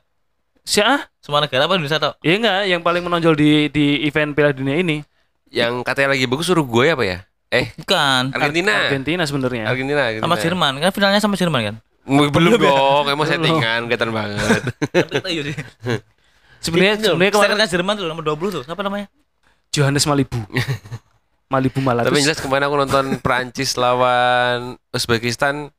[0.61, 1.08] Siapa?
[1.18, 2.12] Semua negara apa Indonesia tau?
[2.20, 5.00] Ya enggak, yang paling menonjol di di event Piala Dunia ini
[5.48, 7.18] Yang katanya lagi bagus Uruguay apa ya?
[7.48, 8.37] Eh, Bukan.
[8.37, 8.84] Argentina.
[8.84, 9.64] Argentina sebenarnya.
[9.64, 10.28] Argentina, Argentina.
[10.28, 10.72] Sama Jerman.
[10.76, 11.76] Kan finalnya sama Jerman kan?
[12.04, 14.62] Belum dong, emang settingan, kelihatan banget.
[16.59, 18.62] Sebenarnya sebenarnya kemarin Striker Jerman tuh nomor 20 tuh.
[18.64, 19.07] Siapa namanya?
[19.71, 20.38] Johannes Malibu.
[21.53, 22.09] Malibu Malatus.
[22.09, 25.73] Tapi jelas kemarin aku nonton Prancis lawan Uzbekistan,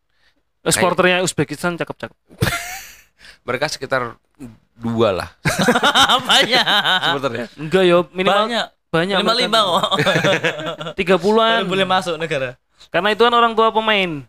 [0.59, 2.17] Eh, Supporternya Uzbekistan cakep-cakep.
[3.47, 4.19] mereka sekitar
[4.75, 5.29] dua lah
[6.15, 6.63] Apanya?
[7.05, 7.45] supporternya.
[7.55, 8.65] Enggak yo, minimal Banyak.
[8.89, 9.17] banyak.
[9.21, 9.83] Lima lima kok.
[10.95, 11.63] Tiga puluhan.
[11.63, 12.57] Boleh masuk negara.
[12.89, 14.25] Karena itu kan orang tua pemain.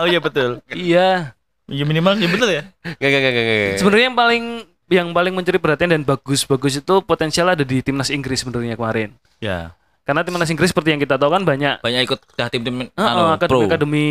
[0.00, 0.64] oh iya betul.
[0.68, 1.36] Iya.
[1.68, 2.62] Iya minimal ya betul ya.
[2.96, 3.76] Gak, gak, gak, gak, gak.
[3.76, 4.44] Sebenarnya yang paling
[4.88, 9.12] yang paling mencuri perhatian dan bagus-bagus itu potensial ada di timnas Inggris sebenarnya kemarin.
[9.38, 9.76] Ya.
[10.08, 13.36] Karena timnas Inggris seperti yang kita tahu kan banyak Banyak ikut dah tim-tim uh, anu,
[13.44, 13.60] pro.
[13.60, 14.06] akademi akademi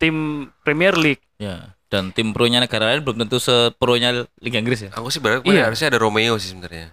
[0.00, 0.14] tim
[0.64, 1.20] Premier League.
[1.36, 1.76] Ya.
[1.92, 4.90] Dan tim pro-nya negara lain belum tentu se-pro-nya Liga Inggris ya.
[4.96, 5.68] Aku sih berharap Iya.
[5.70, 6.90] harusnya ada Romeo sih sebenarnya.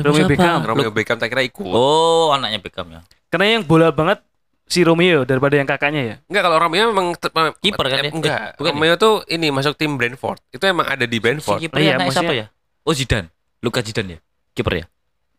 [0.00, 0.64] Romeo Beckham.
[0.64, 1.68] Romeo Beckham tak kira ikut.
[1.68, 3.00] Oh, anaknya Beckham ya.
[3.28, 4.24] Karena yang bola banget
[4.72, 6.16] si Romeo daripada yang kakaknya ya.
[6.32, 7.12] Enggak kalau Romeo memang
[7.60, 8.08] Kiper kan ya?
[8.08, 8.40] Enggak.
[8.40, 10.40] Eh, bukan Romeo tuh ini masuk tim Brentford.
[10.48, 11.60] Itu emang ada di Si Brentford.
[11.60, 12.46] kipernya Iya, siapa ya?
[12.82, 13.28] Oh Zidane.
[13.60, 14.18] Luka Zidane ya.
[14.56, 14.84] Kiper ya.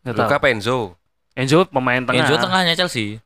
[0.05, 0.25] Nggak tahu.
[0.29, 0.77] Luka apa Enzo?
[1.33, 2.29] Enzo pemain tengah.
[2.29, 3.17] Enzo tengahnya Chelsea.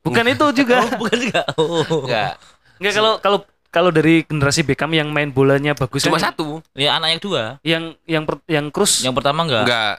[0.00, 0.88] Bukan itu juga.
[0.96, 1.42] bukan juga.
[1.60, 2.08] Oh.
[2.08, 2.40] Enggak.
[2.80, 6.64] Enggak kalau kalau kalau dari generasi Beckham yang main bolanya bagus Cuma kan satu.
[6.72, 7.42] Ya anaknya dua.
[7.60, 9.64] yang yang per- yang Cruz Yang pertama enggak.
[9.68, 9.94] Enggak.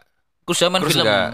[0.46, 1.06] Dia main film.
[1.06, 1.30] enggak.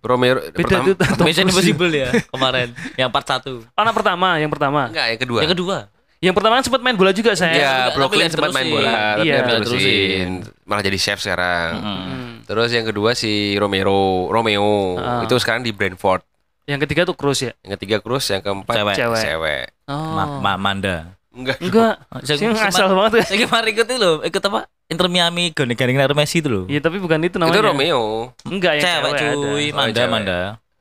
[0.00, 0.84] Romeo beda pertama.
[1.16, 1.46] Tom Mission.
[1.46, 2.68] Impossible ya kemarin.
[2.96, 3.52] Yang part satu.
[3.72, 4.88] Anak pertama, yang pertama.
[4.88, 5.38] Enggak, yang kedua.
[5.44, 5.76] Yang kedua.
[6.20, 7.56] Yang pertama kan sempat main bola juga saya.
[7.56, 9.40] Iya, Brooklyn sempat main bola, tapi Iya.
[9.64, 10.30] terusin.
[10.64, 11.70] Malah jadi chef sekarang.
[11.76, 11.96] Mm-mm.
[12.04, 12.32] Hmm.
[12.44, 15.00] Terus yang kedua si Romero, Romeo.
[15.00, 15.24] Ah.
[15.24, 16.20] Itu sekarang di Brentford.
[16.68, 17.56] Yang ketiga tuh Cruz ya.
[17.64, 18.96] Yang ketiga Cruz, yang keempat Cewek.
[19.00, 19.22] Cewek.
[19.22, 19.64] cewek.
[19.88, 19.96] Oh.
[20.12, 21.16] Ma- Ma- Manda.
[21.30, 21.56] Enggak.
[21.62, 21.94] Enggak.
[22.26, 23.24] Saya Sih ngasal banget ya.
[23.30, 24.60] Saya kemarin ikut itu loh, ikut apa?
[24.90, 26.64] Inter Miami gandeng-gandeng Messi itu loh.
[26.66, 27.54] Iya, tapi bukan itu namanya.
[27.54, 28.02] Itu Romeo.
[28.50, 29.76] Enggak yang Cewek cewek, cuy, ada.
[29.78, 30.10] Manda cewek.
[30.10, 30.38] Manda.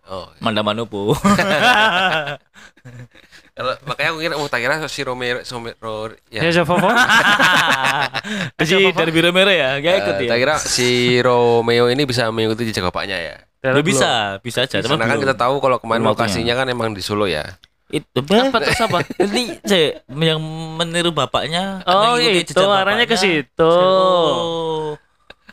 [0.10, 0.26] Oh.
[0.42, 1.14] Manda Manopo.
[3.60, 6.52] Kalau makanya aku kira oh tak kira si Romero, Romero Ya, ya.
[6.56, 6.96] siapa Fon?
[8.56, 10.30] Jadi dari Biro Merah ya, gak ikut Eh, ya.
[10.32, 13.36] tak kira si Romeo ini bisa mengikuti jejak bapaknya ya.
[13.60, 14.80] Ya bisa, bisa aja.
[14.80, 17.44] Karena kan kita tahu kalau kemarin lokasinya kan emang di Solo ya.
[17.90, 19.00] Itu Apa terus apa?
[19.24, 20.40] Ini saya yang
[20.78, 21.82] meniru bapaknya.
[21.84, 23.66] Oh, itu arahnya ke situ.
[23.66, 24.94] Oh.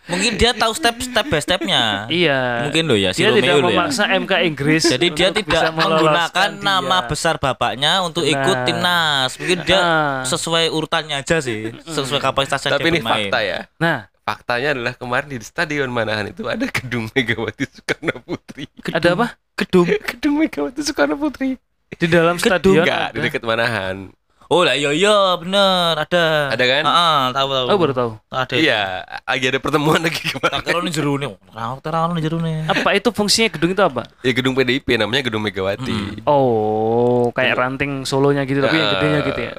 [0.07, 2.07] Mungkin dia tahu step step by stepnya.
[2.07, 2.62] Iya.
[2.62, 3.64] Mungkin loh ya si Dia Romeo tidak ya.
[3.66, 4.83] memaksa MK Inggris.
[4.87, 6.62] Jadi dia tidak menggunakan dia.
[6.62, 8.66] nama besar bapaknya untuk ikut Benar.
[8.70, 9.31] timnas.
[9.35, 10.22] Mungkin dia Ah.
[10.22, 13.27] sesuai urutannya aja sih, sesuai kapasitasnya Tapi dia ini bermain.
[13.27, 13.59] fakta ya.
[13.77, 18.66] Nah, Faktanya adalah kemarin di Stadion Manahan itu ada gedung Megawati Soekarno Putri.
[18.90, 19.27] ada apa?
[19.55, 19.87] Gedung.
[19.87, 21.55] gedung Megawati Soekarno Putri.
[21.94, 22.83] Di dalam stadion.
[22.83, 24.11] Enggak, di dekat Manahan.
[24.46, 26.55] Oh lah iya iya bener ada.
[26.55, 26.83] Ada kan?
[26.87, 27.66] Heeh, tahu tahu.
[27.66, 28.11] Oh, baru tahu.
[28.31, 28.55] Ada.
[28.55, 30.62] Iya, lagi ada pertemuan lagi kemarin.
[30.62, 31.35] kira ini jeru nih.
[31.51, 32.70] Tahu ini jeru nih.
[32.70, 34.07] Apa itu fungsinya gedung itu apa?
[34.22, 36.22] Ya gedung PDIP namanya gedung Megawati.
[36.31, 39.53] Oh, kayak ranting solonya gitu tapi yang gedenya gitu ya.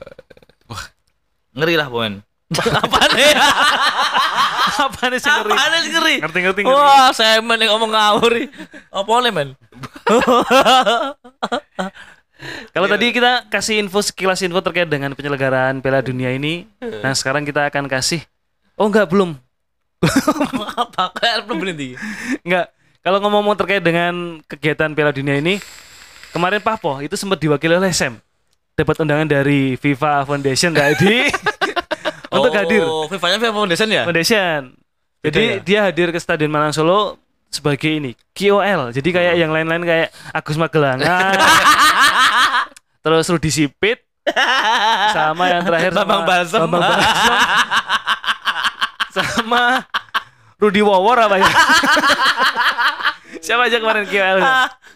[1.51, 2.23] Ngeri lah poin.
[2.55, 3.35] Apa nih?
[4.87, 5.51] Apa nih sih ngeri?
[5.51, 6.15] Apa nih ngeri?
[6.23, 6.79] Ngerti ngerti ngerti.
[6.79, 8.47] Wah, saya men yang ngomong ngawur nih.
[8.87, 9.49] Apa nih men?
[12.69, 16.69] Kalau tadi kita kasih info sekilas info terkait dengan penyelenggaraan Piala Dunia ini.
[16.79, 18.21] Nah, sekarang kita akan kasih
[18.77, 19.33] Oh, enggak belum.
[20.77, 21.09] Apa?
[21.49, 21.97] Belum berhenti.
[22.45, 22.69] Enggak.
[23.01, 25.57] Kalau ngomong-ngomong terkait dengan kegiatan Piala Dunia ini,
[26.29, 28.21] kemarin Papo itu sempat diwakili oleh Sam.
[28.77, 31.25] Dapat undangan dari FIFA Foundation tadi
[32.35, 32.85] untuk hadir.
[32.85, 34.03] Oh, FIFA-nya FIFA Foundation ya?
[34.05, 34.77] Foundation.
[35.25, 35.57] Jadi ya?
[35.65, 37.17] dia hadir ke Stadion Malang Solo
[37.49, 38.93] sebagai ini KOL.
[38.93, 39.39] Jadi kayak Oh.
[39.41, 41.33] yang lain-lain kayak Agus Magelangan.
[43.07, 44.03] terus Rudi Sipit
[45.15, 46.59] sama yang terakhir sama Bambang Balsem.
[46.67, 47.31] Bambang Balsem.
[49.09, 49.63] sama
[50.57, 51.47] Rudi Wawor apa ya?
[53.37, 54.39] Siapa aja kemarin KOL?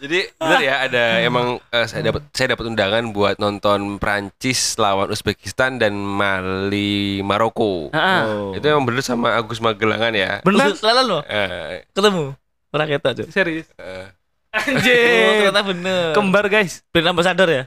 [0.02, 5.08] Jadi benar ya ada emang eh, saya dapat saya dapat undangan buat nonton Prancis lawan
[5.08, 7.88] Uzbekistan dan Mali Maroko.
[7.88, 8.22] Heeh.
[8.26, 8.50] Oh.
[8.52, 10.42] Itu emang bener sama Agus Magelangan ya.
[10.42, 10.74] Benar?
[10.74, 12.34] Lalu lo Eh, ketemu.
[12.68, 13.24] Orang kita aja.
[13.30, 13.68] Serius.
[13.78, 14.10] eh,
[14.52, 15.48] Oh, Anjir.
[15.48, 16.12] ternyata bener.
[16.12, 16.84] Kembar guys.
[16.90, 17.64] Brand ambassador ya?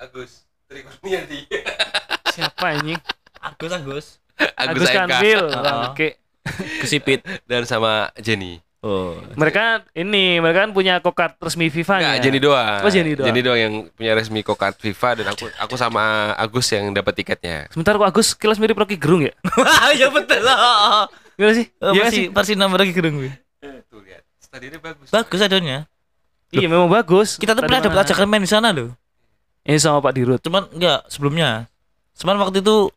[0.00, 1.44] Agus Trikurniadi.
[2.34, 2.96] Siapa anjing?
[3.36, 4.06] Agus Agus.
[4.56, 4.96] Agus AMK.
[4.96, 5.44] Kanwil.
[5.52, 5.92] Oh.
[5.92, 6.16] Oke.
[6.80, 7.20] Kesipit.
[7.44, 8.64] dan sama Jenny.
[8.80, 9.20] Oh.
[9.36, 12.00] Mereka ini mereka kan punya kokat resmi FIFA.
[12.00, 12.80] Enggak, Jenny doang.
[12.80, 13.28] Oh, Jenny doang.
[13.28, 17.68] Jenny doang yang punya resmi kokart FIFA dan aku aku sama Agus yang dapat tiketnya.
[17.68, 19.36] Sebentar kok Agus kilas mirip Rocky Gerung ya?
[20.00, 20.40] Ya betul.
[20.48, 21.04] Oh,
[21.36, 21.68] Gimana sih?
[21.76, 22.26] oh, Iya nggak versi sih?
[22.32, 23.20] versi nomor lagi gerung.
[23.20, 23.32] gue.
[23.92, 24.24] Tuh lihat.
[24.40, 25.08] Stadionnya bagus.
[25.12, 25.84] Bagus adanya.
[26.48, 27.36] Iya memang bagus.
[27.36, 28.96] Kita tuh pernah dapat ajakan main di sana loh.
[29.64, 30.40] Ini sama Pak Dirut.
[30.40, 31.68] Cuman enggak sebelumnya.
[32.16, 32.88] Cuman waktu itu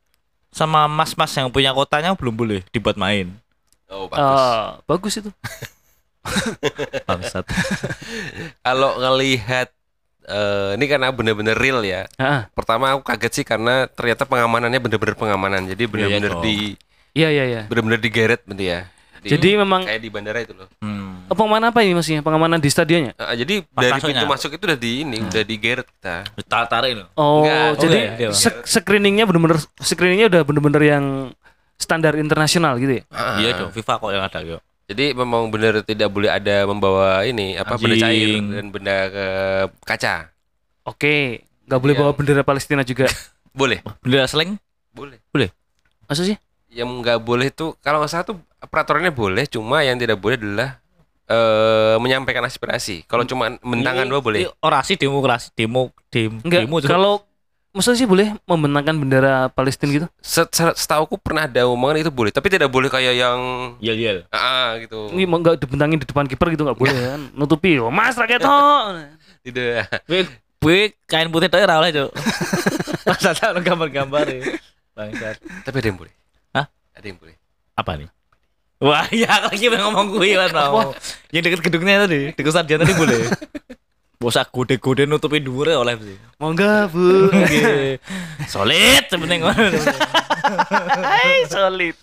[0.53, 3.33] sama mas-mas yang punya kotanya belum boleh dibuat main.
[3.89, 4.39] Oh, bagus.
[4.41, 5.29] Ah, bagus itu.
[7.09, 7.45] Bangsat.
[8.63, 9.67] Kalau ngelihat
[10.29, 12.07] eh, ini karena bener-bener real ya.
[12.15, 15.67] Ah, Pertama aku kaget sih karena ternyata pengamanannya bener-bener pengamanan.
[15.67, 16.43] Jadi bener-bener dong.
[16.45, 16.79] di
[17.13, 17.61] iya iya iya.
[17.69, 18.79] bener-bener digeret berarti ya.
[19.23, 20.67] Di- Jadi memang kayak di bandara itu loh.
[20.77, 21.23] Hmm.
[21.25, 22.19] oh, pengamanan apa ini maksudnya?
[22.19, 23.15] Pengamanan di stadionnya?
[23.15, 24.11] Ah, jadi Pas dari masuknya.
[24.13, 26.15] pintu masuk itu udah di ini, udah digeret kita.
[26.45, 27.07] Tarik loh.
[27.13, 28.35] Oh, Enggak, jadi enggak, dia, Bang.
[28.37, 31.05] sek- screeningnya bener-bener screeningnya udah bener-bener yang
[31.75, 33.03] standar internasional gitu ya?
[33.09, 34.57] Ah, Iya dong, FIFA kok yang ada yo.
[34.83, 38.43] Jadi memang benar tidak boleh ada membawa ini apa benda cair Anjing.
[38.51, 39.25] dan benda ke
[39.81, 40.15] kaca.
[40.83, 41.15] Oke,
[41.63, 42.01] nggak boleh Iya.
[42.03, 43.07] bawa bendera Palestina juga.
[43.53, 44.57] Boleh, Bendera seleng?
[44.91, 45.49] boleh.
[46.03, 46.35] Masa sih?
[46.67, 50.79] Yang nggak boleh tuh kalau nggak salah tuh peraturannya boleh, cuma yang tidak boleh adalah
[51.23, 53.07] eh menyampaikan aspirasi.
[53.07, 54.43] Kalau cuma mentangan dua boleh.
[54.43, 56.67] Ini Orasi demokrasi, demo, dem, Enggak.
[56.67, 56.91] demo juga.
[56.91, 57.13] Kalau
[57.73, 60.07] masa sih boleh membentangkan bendera Palestina gitu?
[60.21, 63.39] Set- set- Setauku pernah ada omongan itu boleh, tapi tidak boleh kayak yang
[63.79, 64.17] Yel yel.
[64.29, 65.09] ah gitu.
[65.09, 67.21] Ini mau nggak dibentangin di depan kiper gitu nggak boleh kan?
[67.39, 68.99] Nutupi, oh, Mas rakyat oh.
[69.41, 69.89] Tidak.
[70.63, 72.11] Gue kain putih tuh ora oleh, Cuk.
[73.09, 74.41] Masa tak gambar-gambar ya.
[74.95, 75.35] Bangsat.
[75.65, 76.13] Tapi ada yang boleh.
[76.55, 76.65] Hah?
[76.95, 77.35] Ada yang boleh.
[77.75, 78.07] Apa nih?
[78.83, 80.91] Wah, ya lagi ngomong gue kan mau.
[81.31, 83.31] Yang deket gedungnya tadi, deket stadion tadi boleh.
[84.21, 86.19] Bosak gode-gode nutupi dhuwure oleh sih.
[86.39, 87.31] Mau nggak bu?
[87.31, 87.99] Nggih.
[88.47, 89.79] Solid sebenarnya ngono.
[90.99, 91.95] Hai solid.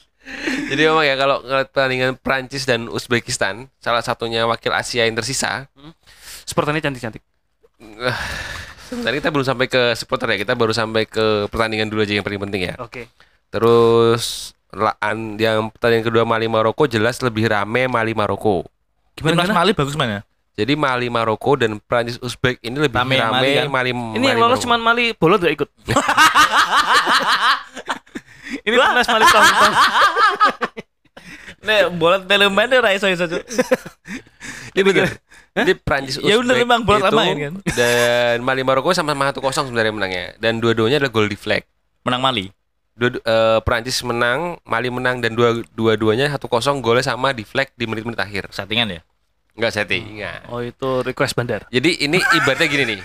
[0.69, 5.69] Jadi memang ya kalau ngeliat pertandingan Prancis dan Uzbekistan, salah satunya wakil Asia yang tersisa,
[6.45, 7.25] Supporternya cantik-cantik.
[8.91, 12.27] Tadi kita belum sampai ke supporter ya, kita baru sampai ke pertandingan dulu aja yang
[12.27, 12.75] paling penting ya.
[12.83, 13.09] Oke.
[13.49, 18.67] Terus laan yang pertandingan kedua Mali Maroko jelas lebih rame Mali Maroko.
[19.15, 20.23] Gimana Mas Mali bagus mana?
[20.59, 23.69] Jadi Mali Maroko dan Prancis Uzbek ini lebih Rame rame, Mali kan?
[23.73, 25.69] Mali, Ini yang lolos cuma Mali bolot gak ikut.
[28.67, 29.47] Ini timnas Mali tahun
[31.61, 33.29] Nek bola telemen ora iso iso.
[33.29, 33.45] Cuk.
[34.77, 35.09] Ini bener.
[35.51, 37.55] Jadi Prancis Uzbek Ya bener, emang bola main kan?
[37.77, 40.25] dan Mali Maroko sama-sama 1-0 sebenarnya menangnya.
[40.41, 41.69] Dan dua-duanya adalah gol deflect.
[42.05, 42.53] Menang Mali.
[42.99, 48.21] Dua, eh, Prancis menang, Mali menang dan dua dua-duanya 1-0 golnya sama deflect di menit-menit
[48.21, 48.53] akhir.
[48.53, 49.01] Settingan ya?
[49.57, 50.21] Enggak setting.
[50.21, 50.41] enggak.
[50.49, 51.65] Oh itu request bandar.
[51.73, 53.01] Jadi ini ibaratnya gini nih.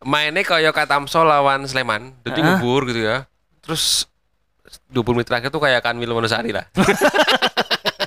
[0.00, 3.28] Mainnya kayak Katamso lawan Sleman, jadi ngubur gitu ya.
[3.60, 4.08] Terus
[4.88, 6.64] 20 menit terakhir tuh kayak Kanwil Wonosari lah.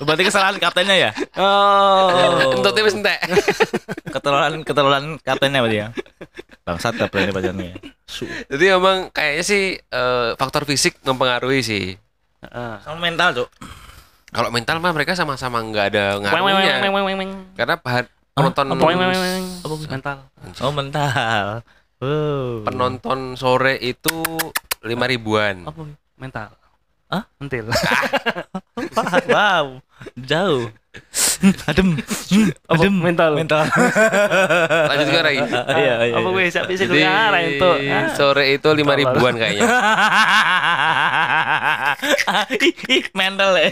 [0.03, 1.11] Berarti kesalahan kaptennya ya?
[1.35, 2.53] Oh.
[2.53, 3.19] Untuk tim entek.
[4.13, 5.87] Keterlaluan keterlaluan kaptennya berarti ya.
[6.63, 7.73] Bangsat kaptennya pacarnya.
[8.47, 11.85] Jadi memang kayaknya sih eh, faktor fisik mempengaruhi sih.
[12.43, 12.79] Ah.
[12.83, 13.49] Sama mental, Cuk.
[14.33, 16.81] Kalau mental mah mereka sama-sama nggak ada ngaruhnya.
[16.81, 17.31] weng, weng, weng, weng.
[17.53, 19.45] Karena bahan- penonton Weng, weng, weng, weng.
[19.87, 20.17] Mental.
[20.59, 21.61] Oh, mental.
[22.03, 22.59] Oh.
[22.67, 24.25] penonton sore itu
[24.83, 25.63] lima ribuan.
[25.63, 25.87] Apa?
[26.19, 26.51] Mental.
[27.13, 27.29] Hah?
[27.37, 27.69] Mentil.
[29.29, 29.77] wow.
[30.17, 30.73] Jauh.
[31.69, 32.01] Adem.
[32.01, 32.49] Hmm?
[32.73, 32.93] Adem.
[32.97, 33.37] Mental.
[33.37, 33.69] Mental.
[34.89, 35.45] Lanjut ke lagi.
[35.45, 36.17] Iya, iya.
[36.17, 37.69] Apa gue bisa bisa Jadi ngarah itu?
[37.85, 38.09] Ah.
[38.17, 39.61] sore itu lima ribuan kayaknya.
[43.13, 43.69] Mental ya.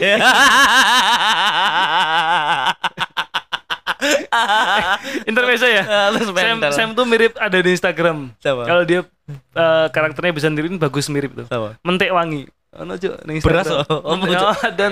[5.26, 5.84] Intermezzo ya.
[6.10, 6.72] Halus Sam, mental.
[6.74, 8.30] Sam tuh mirip ada di Instagram.
[8.42, 9.02] Kalau dia
[9.34, 11.48] eh, karakternya bisa sendiri bagus mirip tuh.
[11.82, 12.46] Mentek wangi.
[12.72, 13.92] Ono cuk ning Beras, Instagram.
[13.92, 14.00] oh.
[14.08, 14.48] Oh, Mentek- Cuk.
[14.48, 14.92] oh, dan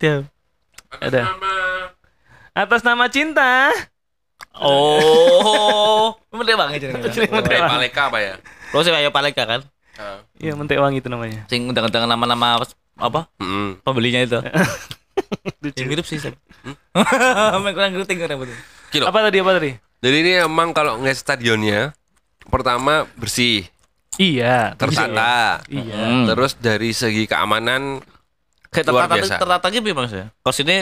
[0.00, 0.14] ya.
[0.96, 1.20] ada.
[2.56, 3.68] Atas nama cinta.
[4.56, 7.28] Oh, mentek banget jenenge.
[7.28, 7.60] Mentek.
[7.60, 8.32] Paleka apa ya?
[8.72, 9.60] Lo sih kayak Paleka kan?
[10.40, 11.44] Iya, mentek wangi itu namanya.
[11.46, 12.56] Sing undang-undang nama-nama
[12.96, 13.28] apa?
[13.84, 14.40] Pembelinya itu.
[15.76, 16.16] Yang mirip sih.
[16.16, 18.56] Main kurang ngerti nggak betul.
[18.90, 19.04] Kilo.
[19.06, 19.70] Apa tadi apa tadi?
[20.00, 21.92] Jadi ini emang kalau ngeliat stadionnya
[22.48, 23.68] pertama bersih,
[24.16, 24.74] Iya.
[24.74, 25.62] tertata.
[25.66, 25.94] Iya.
[25.96, 26.24] Hmm.
[26.26, 28.02] Terus dari segi keamanan
[28.68, 29.34] Kayak luar tertata biasa.
[29.38, 30.24] tertatanya gimana sih?
[30.26, 30.76] Kalau sini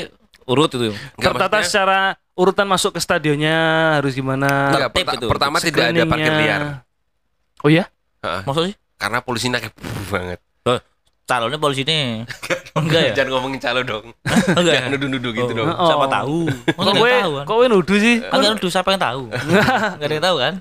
[0.45, 0.89] urut itu.
[0.89, 1.99] Enggak, Tertata maksudnya- secara
[2.35, 3.57] urutan masuk ke stadionnya
[3.97, 4.49] harus gimana?
[4.71, 5.27] Enggak, perta- itu.
[5.27, 6.63] pertama tidak ada parkir liar.
[7.61, 7.85] Oh iya?
[8.21, 8.43] Heeh.
[8.45, 8.75] Maksud sih?
[8.97, 9.75] Karena polisinya kayak
[10.09, 10.41] banget.
[11.29, 12.25] Calonnya polisi nih.
[12.81, 13.13] Enggak ya?
[13.13, 14.17] Jangan ngomongin calo dong.
[14.57, 14.81] Enggak ya?
[14.81, 15.59] Jangan nuduh-nuduh gitu Oh.
[15.61, 15.69] dong.
[15.71, 15.85] Oh.
[15.85, 16.39] Siapa tahu?
[16.73, 17.45] Kok gue, tahu kan?
[17.45, 18.15] kok gue nuduh sih?
[18.25, 19.23] Kan udah siapa yang tahu?
[19.93, 20.55] Enggak ada yang tahu kan?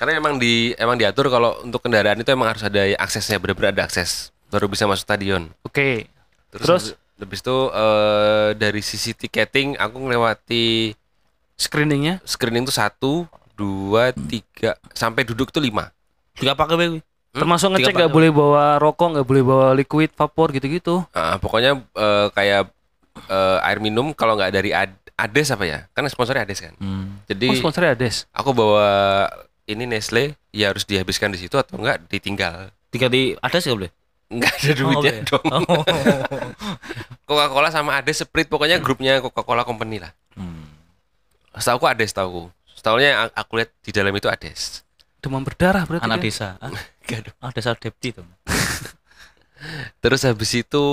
[0.00, 3.84] Karena emang di emang diatur kalau untuk kendaraan itu emang harus ada aksesnya benar-benar ada
[3.84, 5.52] akses baru bisa masuk stadion.
[5.60, 6.08] Oke.
[6.48, 6.84] Terus, Terus?
[6.88, 10.96] habis- habis itu eh, dari sisi tiketing aku ngelewati
[11.54, 12.24] Screeningnya?
[12.24, 13.12] screening tuh satu,
[13.52, 15.92] dua, tiga, sampai duduk tuh lima.
[16.32, 16.88] Juga pakai gue.
[17.30, 17.36] Hmm?
[17.36, 21.04] Termasuk ngecek Tiga nggak boleh bawa rokok, nggak boleh bawa liquid, vapor gitu-gitu.
[21.12, 22.72] Ah, pokoknya eh, kayak
[23.28, 25.84] eh, air minum kalau nggak dari Ad- Ades apa ya?
[25.92, 26.72] Kan sponsornya Ades kan.
[26.80, 27.20] Hmm.
[27.28, 28.24] Jadi Oh sponsornya Ades.
[28.32, 28.88] aku bawa
[29.70, 32.74] ini Nestle ya harus dihabiskan di situ atau enggak ditinggal.
[32.90, 33.90] Tiga di ada sih boleh?
[34.30, 35.26] Nggak ada duitnya oke.
[35.26, 35.46] dong.
[35.50, 35.82] Oh.
[37.30, 40.14] Coca-Cola sama ada Sprite pokoknya grupnya Coca-Cola Company lah.
[40.34, 40.66] Hmm.
[41.54, 42.50] Setahu aku Ades tahu.
[42.74, 44.86] Setahunya yang aku lihat di dalam itu Ades.
[45.18, 46.06] Demam berdarah berarti.
[46.06, 46.26] Anak kan?
[46.26, 46.48] desa.
[46.62, 46.70] Ah,
[47.06, 48.26] Enggak ah, desa Depti tuh.
[50.02, 50.84] Terus habis itu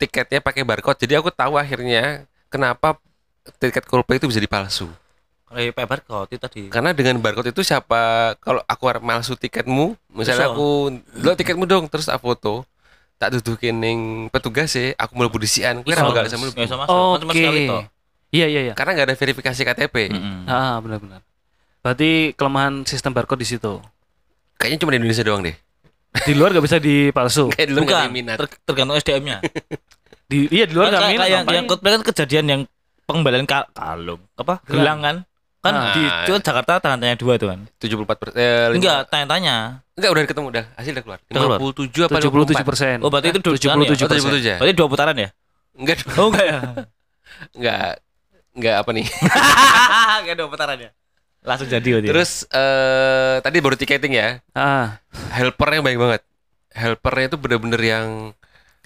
[0.00, 0.98] tiketnya pakai barcode.
[1.04, 2.98] Jadi aku tahu akhirnya kenapa
[3.62, 4.90] tiket Coldplay itu bisa dipalsu.
[5.52, 6.62] Kalau pakai barcode itu tadi.
[6.66, 8.00] Karena dengan barcode itu siapa
[8.40, 10.88] kalau aku arep malsu tiketmu, misalnya aku
[11.20, 12.64] lo tiketmu dong terus aku foto
[13.16, 13.98] tak dudukin ning
[14.28, 16.00] petugas sih, aku mlebu disian, kuwi Iso.
[16.00, 16.56] ra bakal bisa mlebu.
[16.58, 17.46] Cuma Oke.
[18.32, 18.74] Iya iya iya.
[18.74, 19.96] Karena nggak ada verifikasi KTP.
[20.10, 20.48] Mm-mm.
[20.48, 21.20] Ah benar-benar.
[21.84, 23.76] Berarti kelemahan sistem barcode di situ.
[24.56, 25.52] Kayaknya cuma di Indonesia doang deh.
[26.24, 27.52] Di luar nggak bisa dipalsu.
[27.52, 28.36] Kayak dulu nggak Bukan, ada minat.
[28.40, 29.38] ter- tergantung SDM-nya.
[30.26, 31.20] Di iya di luar Kan nggak kayak, minat.
[31.20, 32.60] kayak yang, yang kan kejadian yang
[33.04, 35.16] pengembalian ka- kalung apa gelang kan
[35.62, 35.94] kan Ah.
[35.94, 38.34] di itu kan Jakarta tanda tanya dua tuh kan 74 persen.
[38.34, 39.56] Eh, enggak tanya tanya
[39.94, 41.18] Enggak udah ketemu udah hasil udah keluar.
[41.22, 41.58] Udah keluar?
[41.62, 42.96] 57 apa 77 persen.
[42.98, 44.56] oh berarti itu dua tujuh puluh tujuh Oh, 77 ya?
[44.58, 45.28] berarti dua putaran ya
[45.72, 46.58] Enggak oh enggak ya
[47.56, 47.88] enggak
[48.52, 49.06] enggak apa nih.
[50.22, 50.90] enggak dua putaran ya
[51.42, 54.28] langsung jadi berarti Terus eh tadi baru tiketing ya.
[54.52, 54.98] Ah,
[55.32, 56.20] Helpernya baik banget.
[56.70, 58.06] Helpernya itu bener-bener yang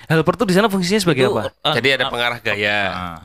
[0.07, 1.53] helper tuh di sana fungsinya sebagai Itu, apa?
[1.63, 3.19] ah, jadi ada ah, pengarah gaya, ah.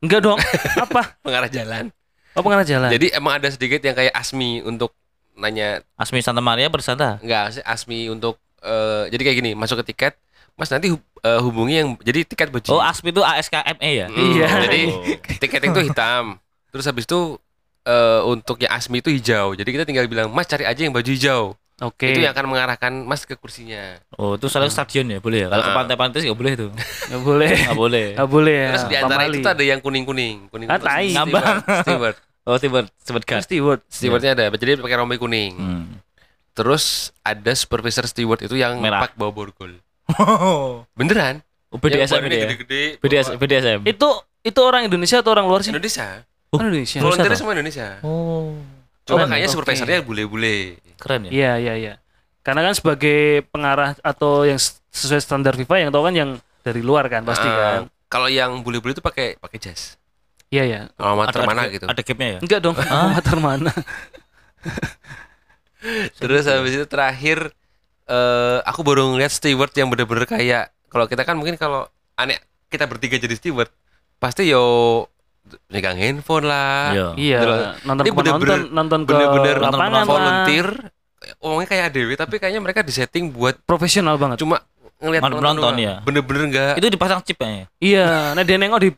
[0.00, 0.38] Enggak dong.
[0.78, 1.16] apa?
[1.20, 1.92] pengarah jalan.
[2.32, 2.88] Oh pengarah jalan.
[2.88, 4.94] Jadi emang ada sedikit yang kayak Asmi untuk
[5.34, 10.12] nanya Asmi Santa Maria bersanta enggak Asmi untuk eh, jadi kayak gini, masuk ke tiket,
[10.52, 12.68] Mas nanti hub- eh, hubungi yang jadi tiket baju.
[12.70, 14.46] oh Asmi itu ASKME ya Mm, Iya.
[14.64, 15.02] Jadi Oh.
[15.38, 16.36] tiket itu hitam.
[16.68, 17.40] Terus habis itu
[17.82, 19.56] eh, untuk yang Asmi itu hijau.
[19.56, 22.06] Jadi kita tinggal bilang, "Mas cari aja yang baju hijau." Oke.
[22.06, 23.96] Itu yang akan mengarahkan Mas ke kursinya.
[24.14, 25.76] oh itu salah stadion ya boleh ya kalau ke Ah.
[25.76, 26.68] pantai-pantai sih nggak boleh itu
[27.08, 27.50] Nggak boleh.
[27.58, 28.68] nggak boleh Nggak boleh ya.
[28.70, 29.32] Terus di antara Pamali.
[29.32, 31.08] itu tuh ada yang kuning-kuning, kuning Ah, untuk tai.
[31.10, 31.56] steward.
[31.82, 32.16] Steward.
[32.46, 33.80] oh tiba sebut kan Steward.
[33.86, 35.52] Stewardnya ada, jadi pakai rompi kuning.
[35.54, 35.84] hmm.
[36.52, 36.84] Terus
[37.20, 39.00] ada supervisor steward itu yang Merah.
[39.02, 39.80] pak bawa borgol.
[40.92, 41.40] Beneran?
[41.68, 42.98] oh, BDSM ya gede-gede.
[42.98, 44.08] BDS, bawa- BDSM Itu
[44.42, 45.70] itu orang Indonesia atau orang luar sih?
[45.70, 46.26] Indonesia.
[46.50, 46.98] Oh, Indonesia.
[46.98, 47.88] Volunteer semua Indonesia.
[48.02, 48.58] oh
[49.10, 49.54] Cuma Keren, kayaknya oke.
[49.58, 50.78] supervisornya bule-bule.
[50.96, 51.94] keren ya Iya iya iya.
[52.40, 53.18] Karena kan sebagai
[53.50, 54.56] pengarah atau yang
[54.88, 56.30] sesuai standar FIFA yang tahu kan yang
[56.62, 57.80] dari luar kan pasti Ah, kan.
[58.06, 59.98] Kalau yang bule-bule itu pakai pakai jas.
[60.48, 60.80] Iya ya.
[60.96, 61.84] Amatir mana ada, gitu.
[61.84, 62.74] ada gapnya ya Enggak dong.
[62.74, 63.72] Amatir mana?
[66.16, 67.50] Terus habis itu terakhir
[68.04, 72.36] eh aku baru ngeliat steward yang bener-bener kayak kalau kita kan mungkin kalau aneh
[72.66, 73.70] kita bertiga jadi steward
[74.18, 75.06] pasti yo
[75.66, 76.90] megang handphone lah.
[76.90, 77.08] Iya.
[77.14, 77.38] Iya.
[77.82, 80.04] Nonton Ini ke bener-bener- penonton, nonton ke Bener-bener lapangan lah.
[80.04, 80.66] volunteer.
[81.36, 84.40] Omongnya kayak ADW tapi kayaknya mereka disetting buat Profesional banget.
[84.40, 84.64] cuma
[84.98, 85.78] ngelihat Nonton- nonton, doang.
[85.78, 85.94] ya.
[86.00, 88.90] Bener-bener enggak itu dipasang chip ya Iya, nah dia nengok di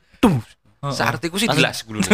[0.82, 0.90] tuh.
[0.92, 2.02] seartiku sih jelas dulu.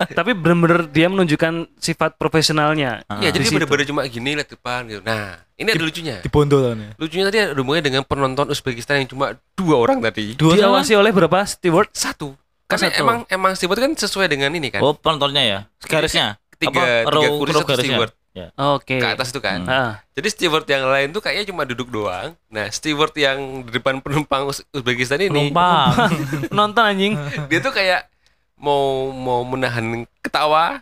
[0.00, 3.04] Tapi bener-bener dia menunjukkan sifat profesionalnya.
[3.14, 3.56] Iya, Di jadi situ.
[3.56, 5.00] bener-bener cuma gini lihat depan gitu.
[5.00, 6.16] Nah, ini ada lucunya.
[6.20, 10.36] ya Lucunya tadi ada hubungannya dengan penonton Uzbekistan yang cuma dua orang tadi.
[10.36, 11.92] dua Diawasi oleh berapa steward?
[11.92, 12.36] Satu.
[12.64, 13.02] Karena satu.
[13.02, 14.78] emang emang steward kan sesuai dengan ini kan.
[14.78, 17.02] oh penontonnya ya garisnya tiga, Apa?
[17.02, 17.88] tiga Row- kursi row satu garisnya?
[17.90, 18.96] steward ya Oke.
[18.96, 19.58] ke atas itu kan.
[19.60, 19.68] Hmm.
[19.68, 22.38] Ah, Jadi steward yang lain tuh kayaknya cuma duduk doang.
[22.46, 25.90] Nah, steward yang di depan penumpang Uz- Uzbekistan ini penumpang
[26.54, 27.14] nonton anjing.
[27.46, 28.06] dia tuh kayak
[28.54, 29.82] mau mau menahan
[30.20, 30.78] ketawa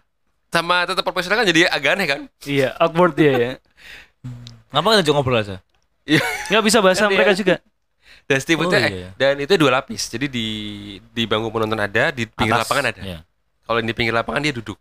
[0.48, 2.20] sama tetap profesional kan jadi agak aneh kan.
[2.42, 3.52] iya, awkward dia ya.
[4.68, 5.60] ngapa kita ngobrol aja
[6.48, 7.56] Nggak bisa bahasa Kan mereka dia- juga.
[8.24, 9.08] Dan stewardnya Oh, eh, iya.
[9.14, 10.04] dan itu dua lapis.
[10.06, 10.46] Jadi di
[11.06, 12.68] di bangku penonton ada, di pinggir Atas.
[12.68, 13.00] lapangan ada.
[13.00, 13.18] ya.
[13.64, 14.76] Kalau di pinggir lapangan dia duduk.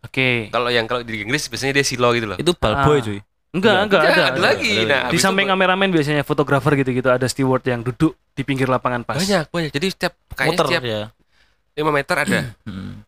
[0.00, 0.48] Oke.
[0.48, 2.36] Kalau yang kalau di Inggris biasanya dia silo gitu loh.
[2.36, 3.02] itu ballboy Ah.
[3.02, 3.82] cuy Enggak, Iya.
[3.82, 4.24] enggak Ya, ada.
[4.28, 4.72] ada lagi.
[4.78, 5.02] ada Nah.
[5.08, 9.16] Di samping kameramen biasanya fotografer gitu-gitu ada steward yang duduk di pinggir lapangan pas.
[9.16, 9.70] banyak banyak.
[9.70, 11.00] Jadi setiap kayaknya muter setiap ya
[11.74, 12.38] 5 meter ada.
[12.62, 13.02] Hmm.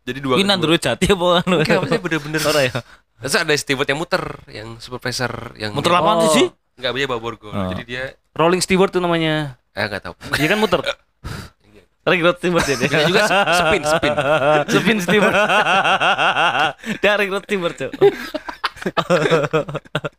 [0.00, 2.40] Jadi dua ini Nandro Jati apa Enggak, maksudnya bener-bener.
[2.42, 2.72] Ora ya
[3.20, 6.32] Terus ada steward yang muter, yang supervisor yang muter lapangan Oh.
[6.32, 7.50] sih Enggak dia bawa borgol.
[7.50, 7.68] Oh.
[7.68, 9.58] Jadi dia Rolling steward tuh namanya.
[9.70, 10.14] eh enggak tahu.
[10.32, 10.80] Dia kan muter.
[12.02, 13.22] rekrut timur jadi Enggak juga
[13.52, 14.14] spin, spin.
[14.74, 15.34] Spin steward.
[16.98, 17.90] dia rekrut timur cuy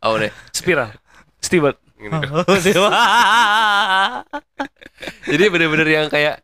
[0.00, 0.30] Oh, deh.
[0.48, 0.94] Spiral.
[1.36, 1.74] Steward.
[5.24, 6.42] Jadi bener-bener yang kayak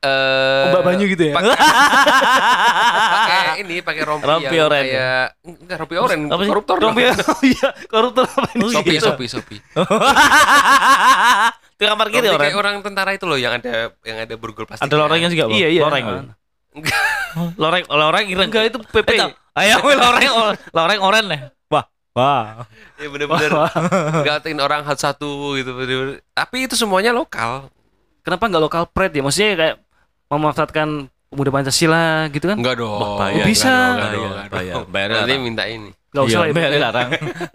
[0.00, 1.34] eh Mbak Banyu gitu ya.
[3.12, 4.80] pakai ini pakai rompi, Rompi yang oren.
[4.82, 6.48] kayak enggak rompi oren Apa sih?
[6.48, 7.02] koruptor Rompi.
[7.04, 8.68] Oh iya, koruptor apa ini?
[8.70, 9.04] sopi Gitu.
[9.06, 9.56] sopi sopi
[11.80, 14.68] di kamar kiri Rompi orang kayak orang tentara itu loh yang ada yang ada borgol
[14.68, 15.56] plastik ada lorengnya juga Bang?
[15.56, 15.80] Iya, iya.
[15.80, 16.04] loreng
[17.56, 19.10] loreng loreng ireng Enggak itu PP.
[19.56, 20.30] Ayo loreng
[20.76, 21.40] loreng oren nih
[21.72, 22.68] wah wah
[23.00, 23.50] ya bener-bener
[24.28, 26.20] ngatain orang satu gitu bener-bener.
[26.36, 27.72] tapi itu semuanya lokal
[28.20, 29.22] Kenapa enggak lokal pride ya?
[29.24, 29.76] Maksudnya kayak
[30.28, 32.60] memanfaatkan pemuda Pancasila gitu kan?
[32.60, 33.40] enggak dong bahaya.
[33.40, 33.72] Oh, bisa.
[33.96, 34.84] enggak dong, enggak.
[34.92, 36.54] Bayar nanti minta ini Gak usah lah ya.
[36.58, 37.08] Mbak, larang.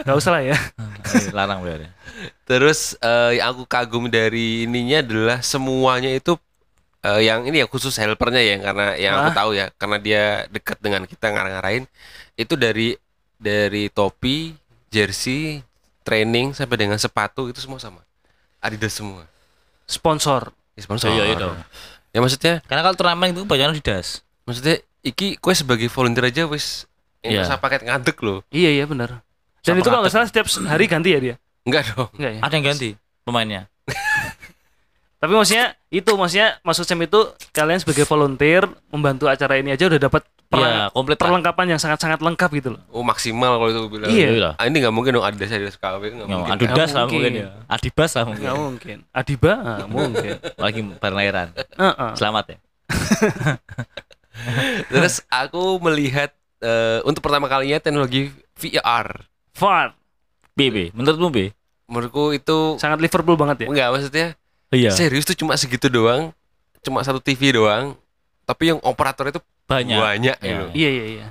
[0.07, 0.55] Gak usah lah ya.
[1.34, 1.89] Larang Mbak.
[2.45, 6.38] Terus eh, yang aku kagum dari ininya adalah semuanya itu
[7.01, 9.36] eh, yang ini ya khusus helpernya ya karena yang aku Ah.
[9.36, 11.86] tahu ya karena dia dekat dengan kita ngarang-ngarain
[12.36, 12.95] itu dari
[13.36, 14.56] dari topi,
[14.89, 15.60] jersey,
[16.01, 18.01] training sampai dengan sepatu itu semua sama.
[18.62, 19.28] Adidas semua.
[19.86, 20.49] Sponsor.
[20.74, 21.14] Ya, sponsor.
[21.14, 21.56] Iya, iya dong.
[22.10, 24.24] Ya maksudnya Karena kalau turnamen itu banyak Adidas.
[24.45, 26.86] maksudnya iki kue sebagai volunteer aja wis
[27.26, 27.49] Iya.
[27.49, 27.58] Iya.
[27.58, 28.45] paket ngadeg loh.
[28.53, 29.24] Iya iya benar.
[29.66, 31.36] Dan Sama itu kalau nggak salah setiap hari ganti ya dia.
[31.66, 32.09] Enggak dong.
[32.16, 32.41] Enggak ya.
[32.45, 32.89] Ada yang ganti
[33.26, 33.61] pemainnya.
[35.22, 37.18] Tapi maksudnya itu maksudnya maksud Sam itu
[37.49, 40.22] kalian sebagai volunteer membantu acara ini aja udah dapat
[40.55, 41.18] Iya, komplit.
[41.18, 41.26] lah.
[41.28, 42.82] perlengkapan yang sangat-sangat lengkap gitu loh.
[42.93, 44.07] Oh maksimal kalau itu bilang.
[44.07, 44.28] Iya.
[44.30, 44.49] Iya.
[44.55, 46.53] Ah, ini nggak mungkin dong Adidas Adidas KW nggak Ya, mungkin.
[46.53, 47.18] Adidas lah mungkin.
[47.18, 47.47] mungkin ya.
[47.66, 48.43] Adibas lah mungkin.
[48.45, 48.97] Nggak mungkin.
[49.11, 50.34] Adiba ah, mungkin.
[50.55, 51.47] Lagi perlairan.
[51.57, 52.11] Heeh.
[52.13, 52.57] Selamat ya.
[54.93, 59.26] Terus aku melihat eh, untuk pertama kalinya teknologi VR.
[59.56, 59.95] Far.
[60.53, 61.51] BB, menurutmu B?
[61.86, 63.68] Menurutku itu Sangat Liverpool banget ya.
[63.68, 64.28] enggak maksudnya
[64.70, 64.91] Iya.
[64.91, 66.36] serius tuh cuma segitu doang,
[66.82, 67.95] cuma satu TV doang.
[68.43, 69.95] Tapi yang operator itu Banyak.
[69.95, 70.45] banyak Iya.
[70.45, 70.66] gitu.
[70.74, 71.28] Iya iya iya.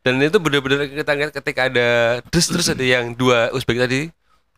[0.00, 1.88] Dan itu benar-benar kita lihat ketika ada
[2.26, 4.08] terus terus ada yang dua Uzbek tadi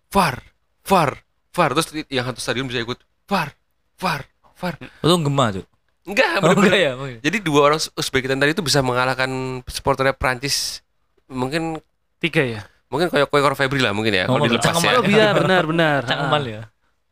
[0.09, 0.39] VAR,
[0.83, 1.19] VAR,
[1.51, 2.97] VAR terus yang satu stadion bisa ikut
[3.27, 3.51] VAR,
[3.99, 4.23] VAR,
[4.55, 4.75] VAR.
[4.79, 5.67] Itu gema, Cuk.
[6.03, 6.93] Enggak, Oh, benar-benar enggak ya?
[6.97, 7.15] Oke.
[7.21, 9.31] Jadi dua orang Uzbekitan tadi itu bisa mengalahkan
[9.67, 10.81] supporternya Prancis
[11.27, 11.79] mungkin
[12.19, 12.63] Tiga ya.
[12.93, 15.01] Mungkin kayak kayak Febri lah mungkin ya Oh, kalau dilepas ya.
[15.01, 15.99] Oh iya benar benar.
[16.09, 16.53] Cangkeman Ah.
[16.53, 16.63] ya.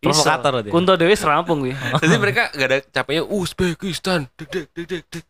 [0.00, 0.70] Provokator berarti.
[0.72, 1.76] Kunto Dewi serampung gue.
[2.04, 4.28] Jadi mereka gak ada capeknya Uzbekistan.
[4.36, 5.24] Dek, dek, dek, dek, dek.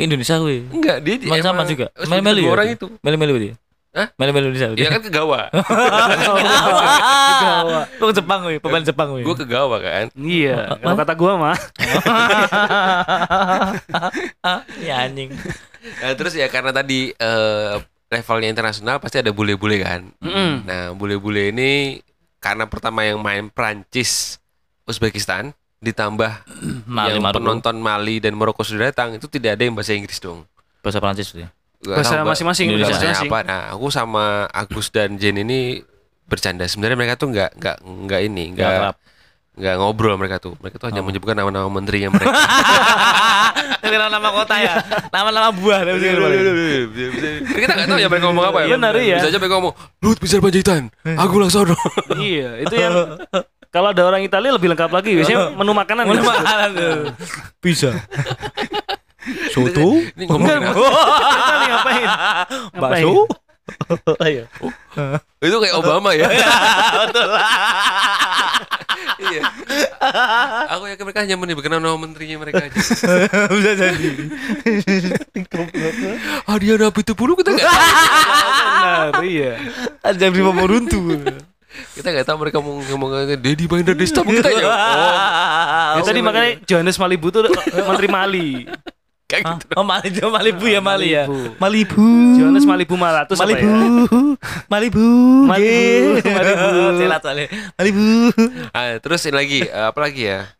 [0.00, 0.56] Indonesia gue.
[0.68, 1.86] Enggak, dia emang sama juga.
[1.96, 2.48] Dua ya?
[2.48, 2.86] orang itu.
[3.00, 3.54] Melu-melu dia.
[3.92, 4.08] Hah?
[4.16, 4.72] Melu-melu Indonesia.
[4.72, 5.52] Dia kan ke Gawa.
[8.00, 9.20] Lu ke Jepang gue, pemain Jepang gue.
[9.20, 10.06] Gue ke Gawa kan.
[10.16, 10.80] Iya.
[10.80, 11.58] Kalau kata gua mah.
[14.80, 15.36] ya anjing.
[16.00, 17.74] Nah, terus ya karena tadi eh,
[18.12, 20.12] levelnya internasional pasti ada bule-bule kan.
[20.20, 20.68] Mm-mm.
[20.68, 22.04] Nah, bule-bule ini
[22.36, 24.36] karena pertama yang main Prancis,
[24.84, 26.44] Uzbekistan ditambah
[26.86, 27.40] Mali yang Maroko.
[27.40, 30.44] penonton Mali dan Maroko sudah datang itu tidak ada yang bahasa Inggris dong.
[30.84, 31.48] Bahasa Prancis dia.
[31.82, 32.78] Gak Bahasa masing-masing.
[32.78, 35.82] Bahasa apa nah aku sama Agus dan Jen ini
[36.22, 38.94] bercanda sebenarnya mereka tuh nggak nggak nggak ini Nggak
[39.52, 41.06] nggak ngobrol mereka tuh mereka tuh hanya Oh.
[41.06, 42.32] menyebutkan nama-nama menterinya mereka
[43.82, 44.78] Tapi nama kota ya.
[45.10, 45.82] Nama-nama buah.
[47.52, 49.16] kita nggak tahu ya mereka ngomong apa ya Benar, iya.
[49.20, 51.76] bisa aja mereka ngomong Lut bisa Panjaitan aku Laksono
[52.16, 53.18] Iya, itu yang
[53.72, 55.16] kalau ada orang Italia lebih lengkap lagi.
[55.16, 56.04] Biasanya menu makanan.
[56.04, 56.28] Mana gitu.
[56.28, 56.70] makanan?
[57.64, 57.90] Bisa.
[59.56, 59.96] Soto?
[60.12, 60.28] ini?
[60.28, 62.08] Ngapain?
[62.76, 63.24] Bakso?
[64.18, 64.44] Ayo.
[65.42, 66.26] itu kayak Obama ya
[67.06, 67.30] Betul.
[69.22, 69.42] iya
[70.68, 72.74] aku yakin mereka hanya menyebutkan nama menterinya mereka aja
[73.54, 74.08] Bisa jadi.
[76.46, 77.70] ah dia nabi itu bulu kita nggak
[78.82, 79.52] Benar, iya.
[80.02, 81.22] Ada beli mau runtuh.
[81.96, 86.58] kita nggak tahu mereka mau ngomong Dedi Binder Desta kita ya oh Ya, tadi makanya
[86.64, 88.48] Johannes Malibu tuh Menteri Mali.
[89.32, 91.24] Kayak gitu Oh Mali, Malibu ya Mali ya.
[91.24, 91.56] Malibu.
[91.56, 92.06] Malibu.
[92.36, 93.64] Johannes Malibu Malatus apa Malibu.
[93.64, 93.76] ya?
[94.68, 95.06] Malibu.
[95.48, 95.72] Malibu.
[96.20, 96.36] Yeah.
[96.36, 96.68] Malibu.
[97.00, 97.46] Celat soalnya.
[97.74, 98.06] Malibu.
[98.70, 100.52] Ah, terus ini lagi eh, apa lagi ya?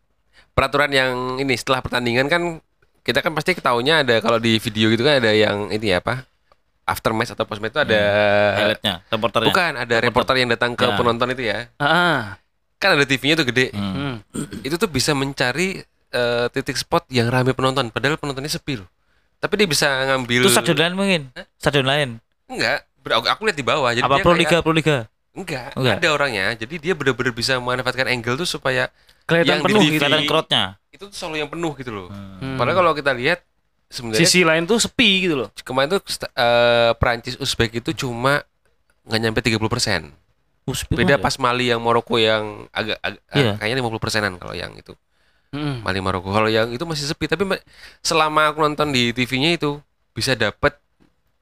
[0.51, 2.41] Peraturan yang ini setelah pertandingan kan
[3.01, 6.25] kita kan pasti ketahuinya ada kalau di video gitu kan ada yang ini ya apa?
[6.83, 8.01] After match atau post match itu ada
[8.53, 9.47] Highlightnya, reporternya.
[9.47, 10.95] bukan ada reporter yang datang ke Ya.
[10.95, 11.71] penonton itu ya.
[11.77, 12.35] Ah,
[12.75, 13.71] Kan ada TV-nya tuh gede.
[13.71, 14.19] Hmm.
[14.19, 14.59] hmm.
[14.61, 15.79] Itu tuh bisa mencari
[16.13, 18.87] eh, titik spot yang ramai penonton padahal penontonnya sepi loh.
[19.37, 21.21] Tapi dia bisa ngambil Itu stadion lain mungkin.
[21.57, 22.09] Stadion lain.
[22.45, 25.09] Enggak, ber- aku, aku lihat di bawah jadi Apa Pro Liga, Pro Liga?
[25.33, 25.97] Enggak, Enggak.
[25.99, 26.53] ada orangnya.
[26.53, 28.87] Jadi dia benar-benar bisa memanfaatkan angle tuh supaya
[29.23, 29.87] Kelihatan Yang di penuh TV.
[29.89, 30.01] gitu.
[30.01, 30.63] Kelihatan crowd-nya.
[30.93, 32.07] itu tuh selalu yang penuh gitu loh.
[32.11, 32.53] Hmm.
[32.53, 33.39] Padahal kalau kita lihat
[33.89, 35.49] sebenarnya Sisi lain tuh sepi gitu loh.
[35.59, 38.45] kemarin tuh eh, Prancis Uzbek itu cuma
[39.03, 40.01] nggak nyampe 30 persen.
[40.87, 43.51] Beda pas Mali yang Maroko yang agak, agak Iya.
[43.51, 44.95] ah, kayaknya 50 persenan kalau yang itu
[45.53, 45.85] Hmm.
[45.85, 46.33] Mali Maroko.
[46.33, 47.29] Kalau yang itu masih sepi.
[47.29, 47.45] Tapi
[48.01, 49.77] selama aku nonton di TV-nya itu
[50.11, 50.73] bisa dapat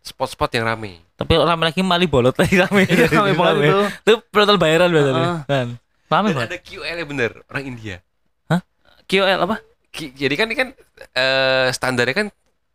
[0.03, 0.99] spot-spot yang rame.
[1.15, 2.83] Tapi rame lagi Mali bolot lagi rame.
[2.91, 3.81] Iya, rame banget itu.
[4.03, 5.23] Itu penonton bayaran biasanya.
[5.23, 5.39] Heeh.
[5.47, 5.67] Kan.
[6.11, 6.49] Rame banget.
[6.51, 7.97] ada QL -nya bener orang India.
[9.11, 9.59] QL apa?
[9.91, 10.67] Ki- jadi kan ini kan
[11.11, 12.27] eh, standarnya kan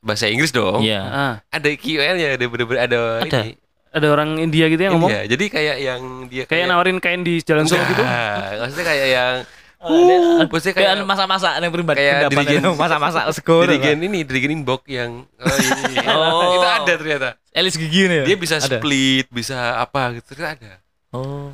[0.05, 0.85] bahasa Inggris dong.
[0.85, 1.01] Iya.
[1.01, 3.41] Ah, Ada QL-nya, ada bener-bener ada, Ada.
[3.49, 3.57] ini.
[3.97, 5.25] ada orang India gitu yang ngomong India.
[5.25, 8.05] Jadi kayak yang dia kayak nawarin kain di jalan Solo gitu.
[8.05, 9.33] Enggak, maksudnya kayak yang
[9.77, 13.69] Uh, maksudnya kayak masa-masa yang pribadi kayak pendapat dirigen- masa-masa skor.
[13.69, 15.95] dirigen ini dirigen inbox yang oh, ini.
[16.09, 16.57] Oh.
[16.57, 18.17] itu ada ternyata Elis gigi nih.
[18.17, 18.25] ya?
[18.25, 18.81] dia bisa Ada.
[18.81, 20.73] split bisa apa gitu ternyata ada
[21.13, 21.53] Oh.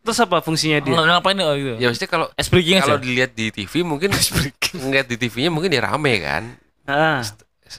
[0.00, 0.90] Terus apa fungsinya dia?
[0.90, 1.72] Nggak ngapain oh, gitu.
[1.76, 3.04] ya maksudnya kalau Ice breaking kalau aja.
[3.04, 4.10] dilihat di TV mungkin
[4.82, 6.42] ngeliat di TV-nya mungkin ya rame kan
[6.84, 7.20] Ah,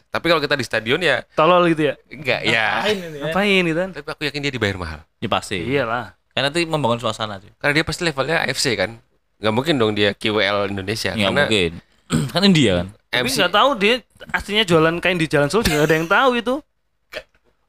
[0.07, 1.93] Tapi kalau kita di stadion ya Tolol gitu ya.
[2.07, 2.85] enggak ya.
[3.23, 3.89] Ngapain gitu kan?
[3.91, 4.99] Tapi aku yakin dia dibayar mahal.
[5.17, 5.57] Ya pasti.
[5.59, 6.13] Iyalah.
[6.29, 7.49] Karena nanti membangun suasana sih.
[7.57, 9.01] Karena dia pasti levelnya AFC kan.
[9.39, 11.15] Nggak mungkin dong dia QWL Indonesia.
[11.15, 11.71] Ya karena mungkin.
[12.35, 12.87] kan India kan.
[13.09, 13.93] Tapi MC nggak tahu dia
[14.35, 16.55] aslinya jualan kain di Jalan Solo juga ada yang tahu itu.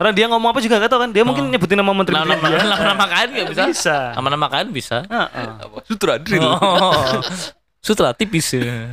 [0.00, 1.10] Orang dia ngomong apa juga nggak tahu kan.
[1.12, 3.64] Dia mungkin nyebutin nama menteri Nama nama nama, nama kain nggak bisa.
[3.68, 3.98] Bisa.
[4.16, 4.96] Nama nama kain bisa.
[5.06, 5.48] Heeh.
[5.60, 5.78] apa?
[5.86, 6.44] Sutra drill.
[6.44, 7.20] Oh.
[7.80, 8.92] Sutra tipis ya.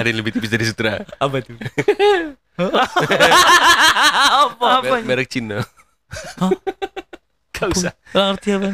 [0.00, 1.04] Yang lebih tipis dari sutra.
[1.20, 1.52] Apa tuh?
[4.32, 4.66] Apa?
[4.80, 4.88] Apa?
[4.88, 5.60] Merek, merek Cina.
[7.62, 7.92] Gak usah.
[8.12, 8.70] Nggak ngerti apa.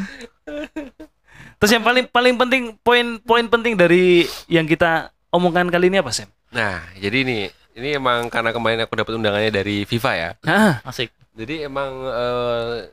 [1.59, 6.31] Terus yang paling paling penting poin-poin penting dari yang kita omongkan kali ini apa Sam?
[6.49, 7.37] Nah, jadi ini
[7.77, 10.29] ini emang karena kemarin aku dapat undangannya dari FIFA ya.
[10.47, 11.11] Ah, Asik.
[11.35, 12.89] Jadi emang eh,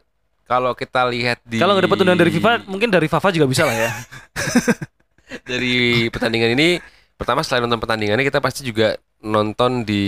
[0.47, 3.67] kalau kita lihat di kalau nggak dapat undangan dari FIFA, mungkin dari Fafa juga bisa
[3.67, 3.91] lah ya.
[5.51, 6.79] dari pertandingan ini
[7.19, 10.05] pertama selain nonton pertandingannya kita pasti juga nonton di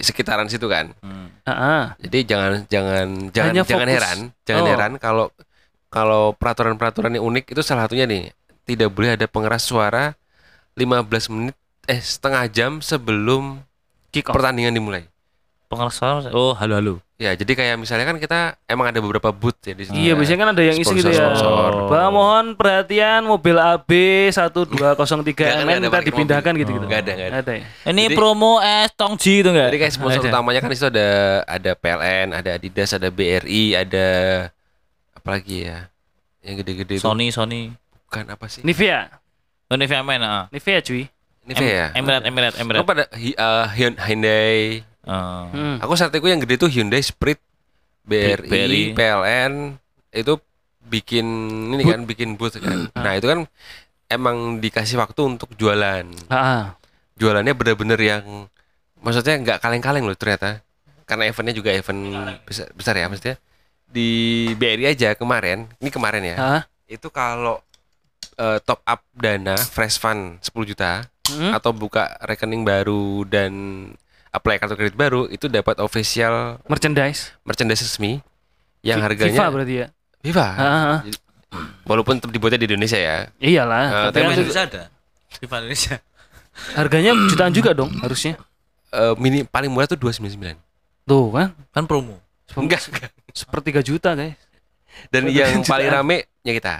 [0.00, 0.94] sekitaran situ kan.
[1.00, 1.28] Hmm.
[1.44, 1.92] Ah.
[1.98, 3.96] Jadi jangan jangan jangan Hanya jangan fokus.
[4.00, 4.70] heran, jangan Oh.
[4.70, 5.26] heran kalau
[5.88, 8.32] kalau peraturan-peraturan yang unik itu salah satunya nih
[8.64, 10.16] tidak boleh ada pengeras suara
[10.72, 13.60] 15 menit eh setengah jam sebelum
[14.08, 14.34] kick off.
[14.34, 15.04] pertandingan dimulai.
[15.68, 16.30] Pengeras suara.
[16.32, 16.94] Oh, halo halo.
[17.14, 20.02] Ya, jadi kayak misalnya kan kita emang ada beberapa booth ya di sini.
[20.02, 21.30] Iya, biasanya kan ada yang isi gitu ya.
[21.86, 23.86] Bah, mohon perhatian mobil AB
[24.34, 26.86] 1203 Nggak, nggak MN parkir dipindahkan gitu-gitu.
[26.90, 27.52] Nggak ada, nggak ada.
[27.54, 27.64] ya.
[27.86, 29.70] Ini Jadi- promo es Tongji itu enggak?
[29.70, 30.30] Jadi kayak sponsor Ada.
[30.34, 31.08] utamanya kan di situ ada
[31.46, 34.06] ada PLN, ada Adidas, ada BRI, ada
[35.14, 35.86] apa lagi ya?
[36.42, 37.70] Yang gede-gede itu Sony Sony.
[38.10, 38.66] bukan apa sih?
[38.66, 39.06] Nivea.
[39.70, 40.44] Oh, Nivea Men, ah.
[40.50, 41.06] Nivea cuy.
[41.46, 41.86] Ini ya.
[41.94, 42.82] Emirat Emirat Apa Emirat.
[42.82, 44.82] pada Hy- eh, Hyun- Hyundai.
[45.04, 45.44] Oh.
[45.52, 45.76] Hmm.
[45.80, 47.40] Aku saat itu yang gede tuh Hyundai Sprint,
[48.02, 48.82] BRI, BRI.
[48.92, 49.76] PLN
[50.10, 50.34] itu
[50.84, 51.26] bikin
[51.72, 52.88] ini kan bikin booth kan.
[52.92, 53.44] Nah, itu kan
[54.06, 56.04] emang dikasih waktu untuk jualan.
[57.14, 58.24] Jualannya bener-bener yang
[59.00, 60.60] maksudnya nggak kaleng-kaleng loh ternyata.
[61.04, 62.00] Karena eventnya juga event
[62.48, 63.36] besar, besar ya maksudnya.
[63.84, 64.08] Di
[64.56, 66.36] BRI aja kemarin, ini kemarin ya.
[66.40, 66.62] Ah.
[66.88, 67.60] Itu kalau
[68.34, 71.56] eh, top up dana fresh fund 10 juta Hmm.
[71.56, 73.52] atau buka rekening baru dan
[74.34, 77.30] apply kartu kredit baru itu dapat official Merchandise.
[77.46, 78.18] merchandise resmi
[78.82, 79.86] yang harganya FIFA berarti ya.
[80.24, 80.46] FIFA.
[80.46, 81.00] Ah, ah, ah.
[81.06, 81.18] Jadi,
[81.86, 83.30] Walaupun tetap dibuatnya di Indonesia ya.
[83.38, 83.84] Iyalah.
[83.86, 84.82] Eh, tapi Indonesia ada.
[85.38, 85.96] FIFA Indonesia.
[86.78, 88.34] harganya jutaan juga dong harusnya.
[88.90, 90.58] Eh, mini paling murah tuh 299.
[91.06, 91.48] Tuh kan.
[91.70, 92.18] Kan promo.
[92.58, 92.82] Enggak.
[93.38, 94.34] Sepertiga juta guys.
[95.10, 96.74] Dan yang paling rame ya kita.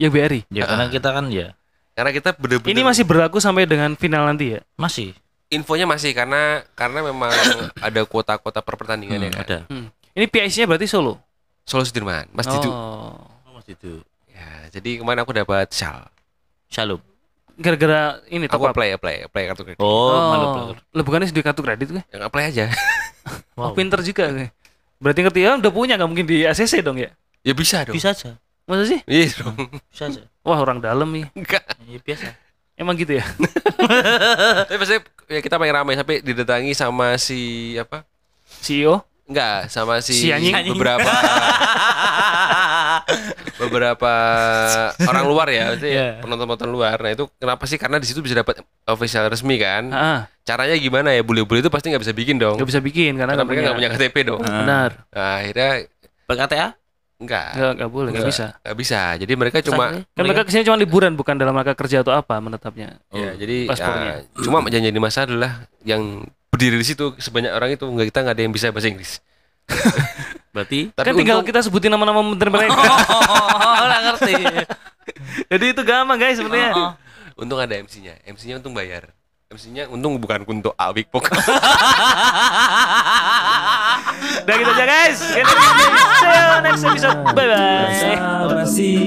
[0.00, 0.40] Yang BRI.
[0.52, 1.56] Ya karena kita kan ya
[1.98, 4.60] Karena kita bener-bener Ini masih berlaku sampai dengan final nanti ya.
[4.78, 5.16] masih
[5.48, 7.32] infonya masih karena karena memang
[7.86, 9.44] ada kuota-kuota per pertandingan ya Hmm, kan.
[9.44, 9.58] ada.
[9.68, 9.86] Hmm.
[10.12, 11.20] Ini PIC-nya berarti Solo.
[11.62, 12.68] Solo Sudirman, Mas Didu.
[12.68, 13.14] Oh.
[13.52, 14.00] Masih itu.
[14.28, 16.08] Ya, jadi kemarin aku dapat shal.
[16.66, 17.00] Shalom.
[17.54, 18.72] Gara-gara ini top Aku up.
[18.72, 19.78] apply, apply, apply kartu kredit.
[19.78, 20.46] Oh, Oh, malu
[20.78, 22.02] Lah bukannya di kartu kredit gue?
[22.08, 22.64] Yang apply aja.
[23.58, 24.48] Oh, pinter juga gue.
[24.96, 27.12] Berarti ngerti ya udah punya nggak mungkin di ACC dong ya?
[27.44, 27.92] ya bisa dong.
[27.92, 28.40] Bisa aja.
[28.64, 29.00] Masa sih?
[29.04, 29.68] Iya dong.
[29.84, 30.22] Bisa aja.
[30.40, 31.28] Wah orang dalam nih.
[31.36, 31.60] Enggak.
[31.84, 32.26] Ya, biasa.
[32.78, 33.26] Emang gitu ya?
[34.66, 38.06] Tapi maksudnya ya kita paling ramai sampai didatangi sama si apa?
[38.62, 39.02] CEO?
[39.26, 40.54] Enggak, sama si, Si anjing.
[40.72, 41.04] beberapa
[43.58, 44.12] beberapa
[45.02, 46.08] orang luar ya, maksudnya Iya.
[46.22, 46.96] penonton-penonton luar.
[46.96, 47.76] Nah, itu kenapa sih?
[47.76, 49.90] Karena di situ bisa dapat official resmi kan.
[49.90, 51.20] Ah, Caranya gimana ya?
[51.20, 52.56] Bule-bule itu pasti nggak bisa bikin dong.
[52.56, 53.66] nggak bisa bikin karena Karena mereka punya.
[53.66, 54.40] nggak punya KTP dong.
[54.40, 54.54] Ah.
[54.64, 54.90] Benar.
[55.12, 55.70] Nah, akhirnya
[56.24, 56.68] PKTA?
[57.18, 57.50] Enggak.
[57.54, 58.46] Nggak nggak boleh nggak bisa.
[58.62, 59.00] Nggak bisa.
[59.18, 62.38] Jadi mereka cuma Kan mereka ke sini cuma liburan bukan dalam rangka kerja atau apa
[62.38, 62.98] menetapnya.
[63.10, 64.22] ya, jadi paspornya.
[64.22, 65.52] ya, cuma yang jadi masalah adalah
[65.82, 69.12] yang berdiri di situ sebanyak orang itu nggak kita nggak ada yang bisa bahasa Inggris.
[70.54, 72.72] Berarti Tapi kan tinggal untung- kita sebutin nama-nama menteri mereka.
[73.78, 74.34] Oh, nggak ngerti.
[75.48, 76.72] Jadi itu gampang guys sebenarnya.
[76.74, 76.92] Oh, oh.
[77.38, 78.18] Untung ada MC-nya.
[78.26, 79.14] MC-nya untung bayar.
[79.48, 81.30] MC-nya untung bukan Kunto Awik Pok.
[84.48, 85.20] Udah gitu aja guys.
[85.20, 87.20] Kita see you next episode.
[87.36, 87.92] Bye bye.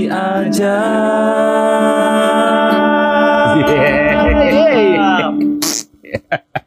[0.06, 0.78] Aja.
[6.06, 6.62] Yeah.